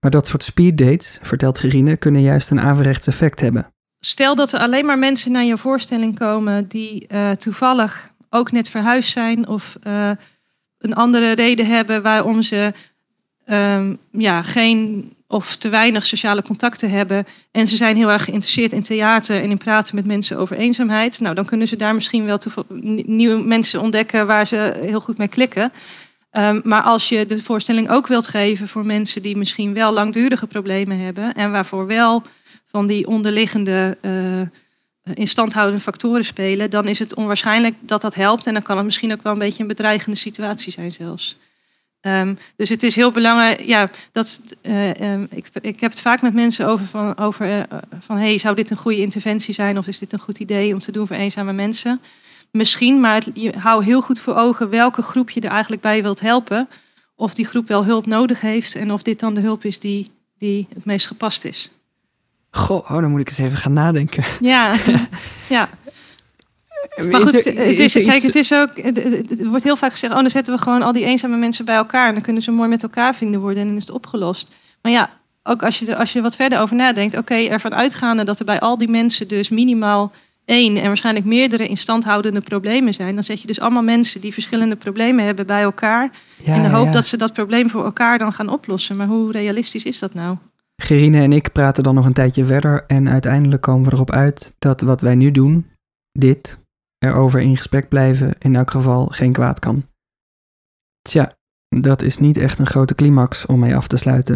Maar 0.00 0.10
dat 0.10 0.26
soort 0.26 0.42
speeddates, 0.42 1.18
vertelt 1.22 1.58
Gerine, 1.58 1.96
kunnen 1.96 2.22
juist 2.22 2.50
een 2.50 2.60
averechts 2.60 3.06
effect 3.06 3.40
hebben 3.40 3.74
stel 4.06 4.34
dat 4.34 4.52
er 4.52 4.60
alleen 4.60 4.86
maar 4.86 4.98
mensen 4.98 5.32
naar 5.32 5.44
je 5.44 5.58
voorstelling 5.58 6.18
komen 6.18 6.68
die 6.68 7.06
uh, 7.08 7.30
toevallig 7.30 8.12
ook 8.30 8.52
net 8.52 8.68
verhuisd 8.68 9.12
zijn 9.12 9.48
of 9.48 9.76
uh, 9.86 10.10
een 10.78 10.94
andere 10.94 11.32
reden 11.32 11.66
hebben 11.66 12.02
waarom 12.02 12.42
ze 12.42 12.72
um, 13.46 13.98
ja, 14.10 14.42
geen 14.42 15.12
of 15.28 15.56
te 15.56 15.68
weinig 15.68 16.06
sociale 16.06 16.42
contacten 16.42 16.90
hebben. 16.90 17.26
En 17.50 17.66
ze 17.66 17.76
zijn 17.76 17.96
heel 17.96 18.10
erg 18.10 18.24
geïnteresseerd 18.24 18.72
in 18.72 18.82
theater 18.82 19.42
en 19.42 19.50
in 19.50 19.58
praten 19.58 19.94
met 19.94 20.06
mensen 20.06 20.38
over 20.38 20.56
eenzaamheid. 20.56 21.20
Nou, 21.20 21.34
dan 21.34 21.44
kunnen 21.44 21.68
ze 21.68 21.76
daar 21.76 21.94
misschien 21.94 22.26
wel 22.26 22.38
nieuwe 23.06 23.42
mensen 23.42 23.80
ontdekken 23.80 24.26
waar 24.26 24.46
ze 24.46 24.78
heel 24.80 25.00
goed 25.00 25.18
mee 25.18 25.28
klikken. 25.28 25.72
Um, 26.32 26.60
maar 26.64 26.82
als 26.82 27.08
je 27.08 27.26
de 27.26 27.42
voorstelling 27.42 27.90
ook 27.90 28.06
wilt 28.06 28.26
geven 28.26 28.68
voor 28.68 28.86
mensen 28.86 29.22
die 29.22 29.36
misschien 29.36 29.74
wel 29.74 29.92
langdurige 29.92 30.46
problemen 30.46 30.98
hebben 30.98 31.34
en 31.34 31.50
waarvoor 31.50 31.86
wel 31.86 32.22
van 32.64 32.86
die 32.86 33.06
onderliggende 33.06 33.98
uh, 34.02 35.14
instandhoudende 35.14 35.82
factoren 35.82 36.24
spelen, 36.24 36.70
dan 36.70 36.88
is 36.88 36.98
het 36.98 37.14
onwaarschijnlijk 37.14 37.74
dat 37.80 38.00
dat 38.00 38.14
helpt. 38.14 38.46
En 38.46 38.52
dan 38.52 38.62
kan 38.62 38.76
het 38.76 38.84
misschien 38.84 39.12
ook 39.12 39.22
wel 39.22 39.32
een 39.32 39.38
beetje 39.38 39.62
een 39.62 39.68
bedreigende 39.68 40.16
situatie 40.16 40.72
zijn 40.72 40.92
zelfs. 40.92 41.36
Um, 42.00 42.38
dus 42.56 42.68
het 42.68 42.82
is 42.82 42.94
heel 42.94 43.10
belangrijk, 43.10 43.60
ja, 43.60 43.90
dat, 44.12 44.56
uh, 44.62 45.12
um, 45.12 45.26
ik, 45.30 45.48
ik 45.60 45.80
heb 45.80 45.90
het 45.90 46.00
vaak 46.00 46.22
met 46.22 46.34
mensen 46.34 46.66
over 46.66 46.86
van, 46.86 47.16
over, 47.16 47.58
uh, 47.58 47.62
van 48.00 48.16
hey, 48.16 48.38
zou 48.38 48.56
dit 48.56 48.70
een 48.70 48.76
goede 48.76 49.00
interventie 49.00 49.54
zijn 49.54 49.78
of 49.78 49.86
is 49.86 49.98
dit 49.98 50.12
een 50.12 50.18
goed 50.18 50.38
idee 50.38 50.74
om 50.74 50.80
te 50.80 50.92
doen 50.92 51.06
voor 51.06 51.16
eenzame 51.16 51.52
mensen? 51.52 52.00
Misschien, 52.50 53.00
maar 53.00 53.14
het, 53.14 53.30
je 53.34 53.58
hou 53.58 53.84
heel 53.84 54.00
goed 54.00 54.20
voor 54.20 54.34
ogen 54.34 54.68
welke 54.68 55.02
groep 55.02 55.30
je 55.30 55.40
er 55.40 55.50
eigenlijk 55.50 55.82
bij 55.82 56.02
wilt 56.02 56.20
helpen. 56.20 56.68
Of 57.16 57.34
die 57.34 57.46
groep 57.46 57.68
wel 57.68 57.84
hulp 57.84 58.06
nodig 58.06 58.40
heeft 58.40 58.74
en 58.74 58.92
of 58.92 59.02
dit 59.02 59.20
dan 59.20 59.34
de 59.34 59.40
hulp 59.40 59.64
is 59.64 59.80
die, 59.80 60.10
die 60.38 60.68
het 60.74 60.84
meest 60.84 61.06
gepast 61.06 61.44
is. 61.44 61.70
Goh, 62.50 62.90
oh, 62.90 63.00
dan 63.00 63.10
moet 63.10 63.20
ik 63.20 63.28
eens 63.28 63.38
even 63.38 63.58
gaan 63.58 63.72
nadenken. 63.72 64.24
Ja, 64.40 64.76
ja. 65.48 65.68
Maar 67.10 67.20
goed, 67.20 67.44
het 67.44 67.78
is, 67.78 67.92
kijk, 67.92 68.22
het 68.22 68.34
is 68.34 68.54
ook. 68.54 68.78
Er 68.78 69.48
wordt 69.48 69.64
heel 69.64 69.76
vaak 69.76 69.92
gezegd: 69.92 70.12
oh, 70.12 70.20
dan 70.20 70.30
zetten 70.30 70.54
we 70.54 70.60
gewoon 70.60 70.82
al 70.82 70.92
die 70.92 71.04
eenzame 71.04 71.36
mensen 71.36 71.64
bij 71.64 71.76
elkaar. 71.76 72.08
En 72.08 72.14
dan 72.14 72.22
kunnen 72.22 72.42
ze 72.42 72.50
mooi 72.50 72.68
met 72.68 72.82
elkaar 72.82 73.14
vrienden 73.14 73.40
worden 73.40 73.60
en 73.60 73.66
dan 73.66 73.76
is 73.76 73.86
het 73.86 73.94
opgelost. 73.94 74.54
Maar 74.82 74.92
ja, 74.92 75.10
ook 75.42 75.62
als 75.62 75.78
je 75.78 75.86
er, 75.86 75.96
als 75.96 76.12
je 76.12 76.20
wat 76.20 76.36
verder 76.36 76.60
over 76.60 76.76
nadenkt, 76.76 77.16
oké, 77.16 77.32
okay, 77.32 77.48
ervan 77.48 77.74
uitgaande 77.74 78.24
dat 78.24 78.38
er 78.38 78.44
bij 78.44 78.60
al 78.60 78.78
die 78.78 78.88
mensen 78.88 79.28
dus 79.28 79.48
minimaal 79.48 80.12
één 80.44 80.76
en 80.76 80.86
waarschijnlijk 80.86 81.26
meerdere 81.26 81.66
instandhoudende 81.66 82.40
problemen 82.40 82.94
zijn, 82.94 83.14
dan 83.14 83.24
zet 83.24 83.40
je 83.40 83.46
dus 83.46 83.60
allemaal 83.60 83.82
mensen 83.82 84.20
die 84.20 84.32
verschillende 84.32 84.76
problemen 84.76 85.24
hebben 85.24 85.46
bij 85.46 85.62
elkaar. 85.62 86.10
Ja, 86.44 86.54
in 86.54 86.62
de 86.62 86.68
hoop 86.68 86.86
ja. 86.86 86.92
dat 86.92 87.06
ze 87.06 87.16
dat 87.16 87.32
probleem 87.32 87.70
voor 87.70 87.84
elkaar 87.84 88.18
dan 88.18 88.32
gaan 88.32 88.48
oplossen. 88.48 88.96
Maar 88.96 89.06
hoe 89.06 89.32
realistisch 89.32 89.84
is 89.84 89.98
dat 89.98 90.14
nou? 90.14 90.36
Gerine 90.82 91.22
en 91.22 91.32
ik 91.32 91.52
praten 91.52 91.82
dan 91.82 91.94
nog 91.94 92.04
een 92.04 92.12
tijdje 92.12 92.44
verder 92.44 92.84
en 92.86 93.08
uiteindelijk 93.08 93.62
komen 93.62 93.88
we 93.88 93.92
erop 93.92 94.10
uit 94.10 94.52
dat 94.58 94.80
wat 94.80 95.00
wij 95.00 95.14
nu 95.14 95.30
doen, 95.30 95.66
dit, 96.12 96.58
erover 97.06 97.40
in 97.40 97.56
gesprek 97.56 97.88
blijven, 97.88 98.34
in 98.38 98.56
elk 98.56 98.70
geval 98.70 99.06
geen 99.06 99.32
kwaad 99.32 99.58
kan. 99.58 99.84
Tja, 101.02 101.32
dat 101.68 102.02
is 102.02 102.18
niet 102.18 102.36
echt 102.36 102.58
een 102.58 102.66
grote 102.66 102.94
climax 102.94 103.46
om 103.46 103.58
mee 103.58 103.76
af 103.76 103.88
te 103.88 103.96
sluiten. 103.96 104.34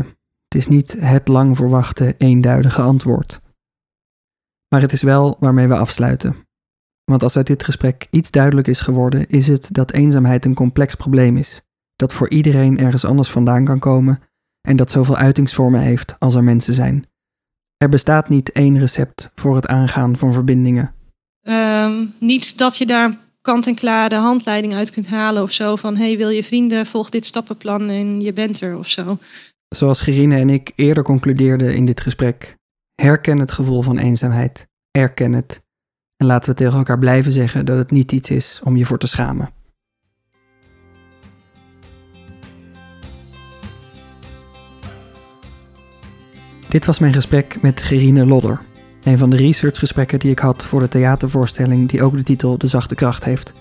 Het 0.48 0.54
is 0.54 0.66
niet 0.66 0.96
het 0.98 1.28
lang 1.28 1.56
verwachte 1.56 2.14
eenduidige 2.18 2.82
antwoord. 2.82 3.40
Maar 4.68 4.80
het 4.80 4.92
is 4.92 5.02
wel 5.02 5.36
waarmee 5.40 5.68
we 5.68 5.76
afsluiten. 5.76 6.36
Want 7.04 7.22
als 7.22 7.36
uit 7.36 7.46
dit 7.46 7.64
gesprek 7.64 8.06
iets 8.10 8.30
duidelijk 8.30 8.66
is 8.66 8.80
geworden, 8.80 9.28
is 9.28 9.48
het 9.48 9.68
dat 9.72 9.92
eenzaamheid 9.92 10.44
een 10.44 10.54
complex 10.54 10.94
probleem 10.94 11.36
is, 11.36 11.62
dat 11.96 12.12
voor 12.12 12.28
iedereen 12.28 12.78
ergens 12.78 13.04
anders 13.04 13.30
vandaan 13.30 13.64
kan 13.64 13.78
komen 13.78 14.22
en 14.60 14.76
dat 14.76 14.90
zoveel 14.90 15.16
uitingsvormen 15.16 15.80
heeft 15.80 16.14
als 16.18 16.34
er 16.34 16.44
mensen 16.44 16.74
zijn. 16.74 17.06
Er 17.76 17.88
bestaat 17.88 18.28
niet 18.28 18.52
één 18.52 18.78
recept 18.78 19.30
voor 19.34 19.54
het 19.54 19.66
aangaan 19.66 20.16
van 20.16 20.32
verbindingen. 20.32 20.94
Um, 21.50 22.14
niet 22.18 22.58
dat 22.58 22.76
je 22.76 22.86
daar 22.86 23.16
kant-en-klaar 23.42 24.08
de 24.08 24.14
handleiding 24.14 24.74
uit 24.74 24.90
kunt 24.90 25.06
halen 25.06 25.42
of 25.42 25.52
zo 25.52 25.76
van 25.76 25.96
hey, 25.96 26.16
wil 26.16 26.28
je 26.28 26.44
vrienden, 26.44 26.86
volg 26.86 27.10
dit 27.10 27.26
stappenplan 27.26 27.88
en 27.88 28.20
je 28.20 28.32
bent 28.32 28.60
er 28.60 28.78
of 28.78 28.88
zo. 28.88 29.18
Zoals 29.68 30.00
Gerine 30.00 30.36
en 30.36 30.50
ik 30.50 30.72
eerder 30.74 31.02
concludeerden 31.02 31.74
in 31.74 31.84
dit 31.84 32.00
gesprek, 32.00 32.56
herken 32.94 33.38
het 33.38 33.52
gevoel 33.52 33.82
van 33.82 33.98
eenzaamheid, 33.98 34.66
erken 34.90 35.32
het 35.32 35.62
en 36.16 36.26
laten 36.26 36.50
we 36.50 36.56
tegen 36.56 36.78
elkaar 36.78 36.98
blijven 36.98 37.32
zeggen 37.32 37.66
dat 37.66 37.78
het 37.78 37.90
niet 37.90 38.12
iets 38.12 38.30
is 38.30 38.60
om 38.64 38.76
je 38.76 38.84
voor 38.84 38.98
te 38.98 39.06
schamen. 39.06 39.50
Dit 46.68 46.84
was 46.86 46.98
mijn 46.98 47.12
gesprek 47.12 47.62
met 47.62 47.82
Gerine 47.82 48.26
Lodder. 48.26 48.69
Een 49.02 49.18
van 49.18 49.30
de 49.30 49.36
researchgesprekken 49.36 50.18
die 50.18 50.30
ik 50.30 50.38
had 50.38 50.64
voor 50.64 50.80
de 50.80 50.88
theatervoorstelling 50.88 51.88
die 51.88 52.02
ook 52.02 52.16
de 52.16 52.22
titel 52.22 52.58
De 52.58 52.66
Zachte 52.66 52.94
Kracht 52.94 53.24
heeft. 53.24 53.52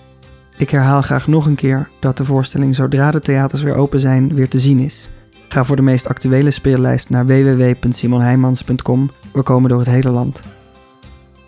Ik 0.56 0.70
herhaal 0.70 1.02
graag 1.02 1.26
nog 1.26 1.46
een 1.46 1.54
keer 1.54 1.88
dat 2.00 2.16
de 2.16 2.24
voorstelling 2.24 2.74
zodra 2.74 3.10
de 3.10 3.20
theaters 3.20 3.62
weer 3.62 3.74
open 3.74 4.00
zijn 4.00 4.34
weer 4.34 4.48
te 4.48 4.58
zien 4.58 4.78
is. 4.78 5.08
Ga 5.48 5.64
voor 5.64 5.76
de 5.76 5.82
meest 5.82 6.08
actuele 6.08 6.50
speellijst 6.50 7.10
naar 7.10 7.26
www.simonheimans.com. 7.26 9.10
We 9.32 9.42
komen 9.42 9.68
door 9.68 9.78
het 9.78 9.88
hele 9.88 10.10
land. 10.10 10.40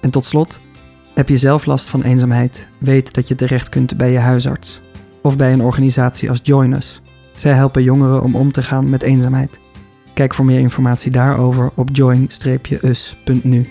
En 0.00 0.10
tot 0.10 0.24
slot, 0.24 0.60
heb 1.14 1.28
je 1.28 1.36
zelf 1.36 1.66
last 1.66 1.88
van 1.88 2.02
eenzaamheid? 2.02 2.66
Weet 2.78 3.14
dat 3.14 3.28
je 3.28 3.34
terecht 3.34 3.68
kunt 3.68 3.96
bij 3.96 4.12
je 4.12 4.18
huisarts 4.18 4.80
of 5.22 5.36
bij 5.36 5.52
een 5.52 5.62
organisatie 5.62 6.28
als 6.30 6.40
Join 6.42 6.72
Us. 6.72 7.00
Zij 7.32 7.52
helpen 7.52 7.82
jongeren 7.82 8.22
om 8.22 8.34
om 8.34 8.52
te 8.52 8.62
gaan 8.62 8.90
met 8.90 9.02
eenzaamheid. 9.02 9.58
Kijk 10.14 10.34
voor 10.34 10.44
meer 10.44 10.58
informatie 10.58 11.10
daarover 11.10 11.70
op 11.74 11.88
join-us.nu. 11.92 13.66